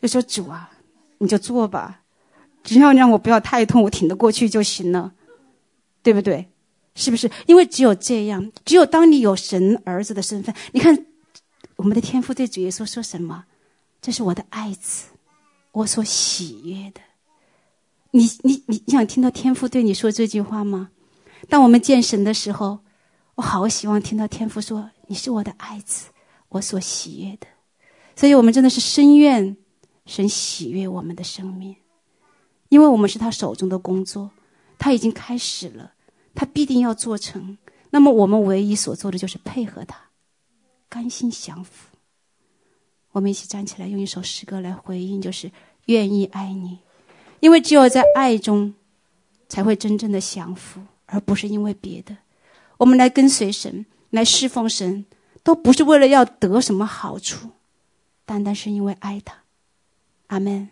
[0.00, 0.70] 就说主啊，
[1.18, 2.02] 你就做吧，
[2.62, 5.12] 只要让我不要太痛，我挺得过去就行了，
[6.02, 6.48] 对不对？
[6.94, 7.30] 是不是？
[7.46, 11.06] 因为只有这样，只有当你有神儿子的身份，你看
[11.76, 13.44] 我们的天父对主耶稣说什么？
[14.00, 15.08] 这是我的爱子。
[15.72, 17.00] 我所喜悦的，
[18.16, 20.88] 你你你想听到天父对你说这句话吗？
[21.50, 22.78] 当我们见神的时候，
[23.34, 26.06] 我好希望听到天父说：“你是我的爱子，
[26.48, 27.46] 我所喜悦的。”
[28.16, 29.54] 所以，我们真的是深愿
[30.06, 31.76] 神喜悦我们的生命，
[32.70, 34.30] 因为我们是他手中的工作，
[34.78, 35.92] 他已经开始了，
[36.34, 37.58] 他必定要做成。
[37.90, 40.00] 那么，我们唯一所做的就是配合他，
[40.88, 41.94] 甘心降服。
[43.12, 45.52] 我们一起站起来，用一首诗歌来回应，就是
[45.84, 46.78] 愿意爱你，
[47.40, 48.74] 因为只有在爱中，
[49.48, 52.16] 才会真正的降福，而不是因为别的。
[52.78, 55.04] 我们来跟随神，来侍奉神，
[55.42, 57.50] 都不是为了要得什么好处，
[58.24, 59.38] 单单是因为爱他。
[60.28, 60.68] 阿门。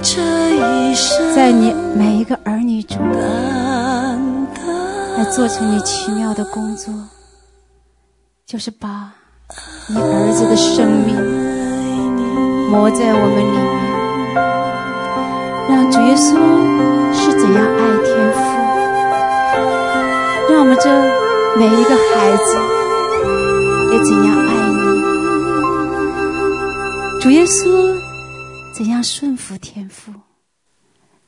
[0.00, 0.18] 这
[2.60, 2.96] 里主，
[5.16, 6.92] 来做成你奇妙的工作，
[8.46, 9.12] 就是把
[9.88, 11.16] 你儿子的生命
[12.70, 13.56] 磨在我们里面，
[15.68, 16.34] 让主耶稣
[17.14, 18.38] 是怎样爱天父，
[20.52, 20.88] 让我们这
[21.58, 22.56] 每一个孩子
[23.92, 24.76] 也怎样爱你，
[27.20, 27.92] 主耶稣
[28.82, 30.12] 怎样顺服天父。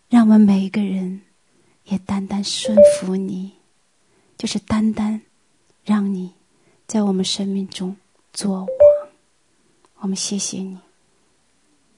[0.09, 1.21] 让我们每一个人
[1.85, 3.53] 也单单顺服你，
[4.37, 5.21] 就是单单
[5.85, 6.33] 让你
[6.89, 7.97] 在我们生命中
[8.33, 8.67] 作王。
[10.01, 10.79] 我们谢谢你，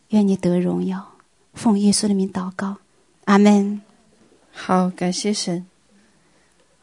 [0.09, 1.15] 愿你得荣耀，
[1.55, 2.77] 奉耶稣的名祷告，
[3.25, 3.81] 阿门。
[4.53, 5.67] 好，感谢神。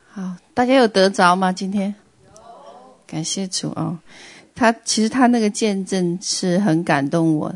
[0.09, 1.53] 好，大家有得着吗？
[1.53, 1.93] 今天，
[3.05, 3.99] 感谢主哦。
[4.55, 7.53] 他其实他那个见证是很感动我。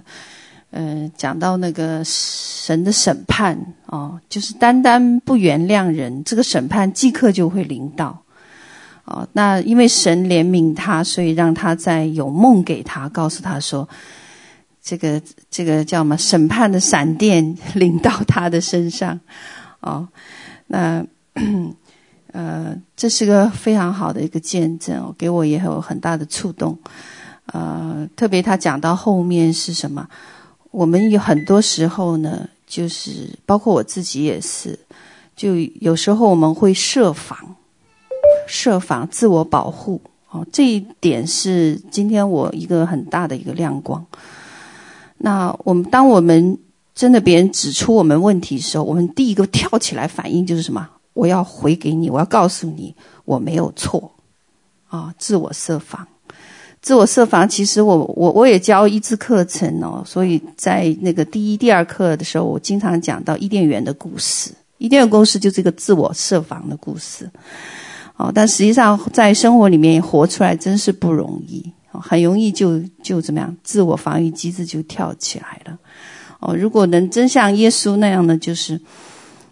[0.69, 8.21] 呃，讲到那个神的审判哦，就是单单不原谅人，这个审判即刻就会临到
[9.05, 9.27] 哦。
[9.31, 13.87] 那因为神怜悯他，所以让他在有梦给他，告诉他说，
[14.83, 16.17] 这个这个叫什么？
[16.17, 19.17] 审判的闪电临到他的身上
[19.79, 20.07] 哦。
[20.67, 21.03] 那
[22.33, 26.77] 呃，这是个非常好的一个见证哦，给我也有很大的触动。
[27.53, 30.05] 呃，特别他讲到后面是什么？
[30.77, 34.77] 我们有很多时候呢，就是包括我自己也是，
[35.35, 37.55] 就有时候我们会设防，
[38.47, 39.99] 设防自我保护
[40.29, 44.05] 哦，这一点是今天我一个很大的一个亮光。
[45.17, 46.55] 那我们当我们
[46.93, 50.87] 真的别人指出我们问题的时候，我们第一个跳起来反应就是什么？
[51.13, 52.93] 我要回给你，我要告诉你
[53.25, 54.11] 我没有错，
[54.89, 56.07] 啊、自我设防。
[56.87, 64.51] 自我设防，其实我我我也教医治课程哦，所以在那个第一、第二课的时候，我经常讲到伊甸园的故事。
[64.77, 67.29] 伊甸园故事就是一个自我设防的故事，
[68.15, 71.61] 哦，但实际上在生活里面活出来真是不容易，
[71.91, 75.77] 哦很容易就就怎么样，自我防御机制就跳起来了。
[76.39, 78.79] 哦，如果能真像耶稣那样的，就是。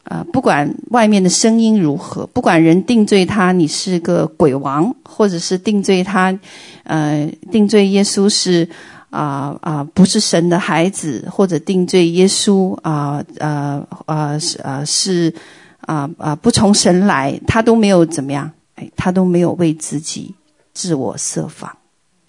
[0.05, 6.37] 啊、不管外面的声音如何，不管人定罪他你是个鬼王，或者是定罪他，
[6.83, 8.69] 呃，定罪耶稣是
[9.09, 15.33] 啊啊、不是神的孩子，或者定罪耶稣啊啊啊是啊是
[15.79, 20.35] 啊啊不从神来，他都没有怎么样，哎，他都没有为自己
[20.71, 21.75] 自我设防，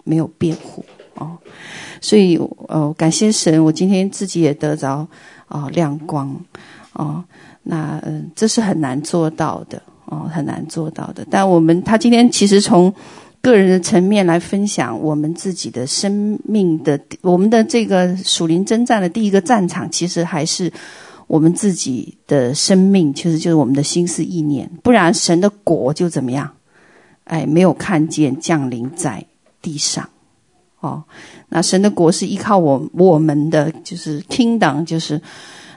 [0.03, 0.83] 没有辩护
[1.13, 1.37] 哦，
[2.01, 2.39] 所以
[2.69, 5.07] 呃感谢神，我今天自己也得着
[5.47, 6.35] 啊、亮光
[6.93, 7.23] 哦。
[7.69, 11.27] 那嗯，这是很难做到的哦，很难做到的。
[11.29, 12.93] 但我们他今天其实从
[13.41, 20.71] 个人的层面来分享我们自己的生命的，我们的这个属灵征战的第一个战场，其实还是
[21.27, 24.69] 我们自己的生命，其实就是我们的心思意念。
[24.81, 26.49] 不然神的果就怎么样？
[27.25, 29.25] 哎，没有看见降临在
[29.61, 30.09] 地上
[30.79, 31.03] 哦。
[31.49, 35.21] 那神的国是依靠我我们的，就是 kingdom，就是。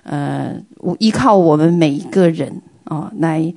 [0.02, 0.55] 呃，
[0.98, 2.51] 依靠我们每一个人
[2.85, 3.52] 哦，来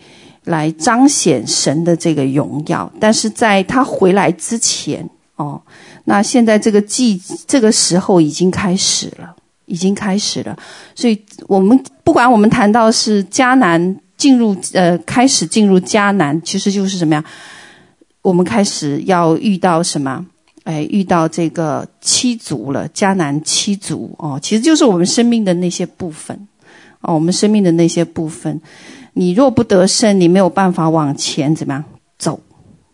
[0.46, 2.92] 来彰显神的这个荣耀。
[3.00, 5.62] 但是在他回来之前哦，
[6.06, 10.58] 那现在这个季这个时候已经开始了，已经开始了。
[10.94, 17.24] 所以我们不管我们谈到是迦南进入呃开始进入迦南，其实就是什么呀？
[18.22, 20.26] 我们开始要遇到什么？
[20.64, 26.48] 哎，遇到这个七族了，迦南七族哦，其实就是我们生命的那些部分
[27.02, 28.62] 哦，我们生命的那些部分，
[29.14, 31.84] 你若不得胜，你没有办法往前怎么样
[32.18, 32.40] 走，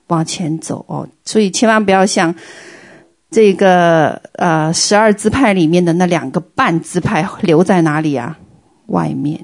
[0.07, 2.33] 往前走哦，所以千万不要像
[3.29, 8.35] 这个呃十二支派里面的那两个半支派留在哪里啊？
[8.87, 9.39] 外面，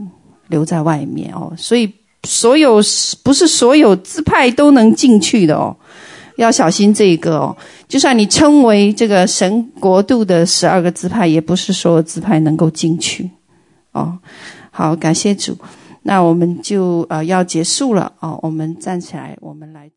[0.47, 1.93] 留在外面哦，所以
[2.23, 2.81] 所有
[3.23, 5.77] 不是所有支派都能进去的哦。
[6.37, 7.55] 要小心这个哦，
[7.87, 13.29] 就算你称为这个神国度的十二个支派，也不是所有支派能够进去
[13.91, 14.17] 哦。
[14.71, 15.57] 好，感谢主，
[16.03, 19.89] 那我们就呃要结束了哦，我们站起来，我们来。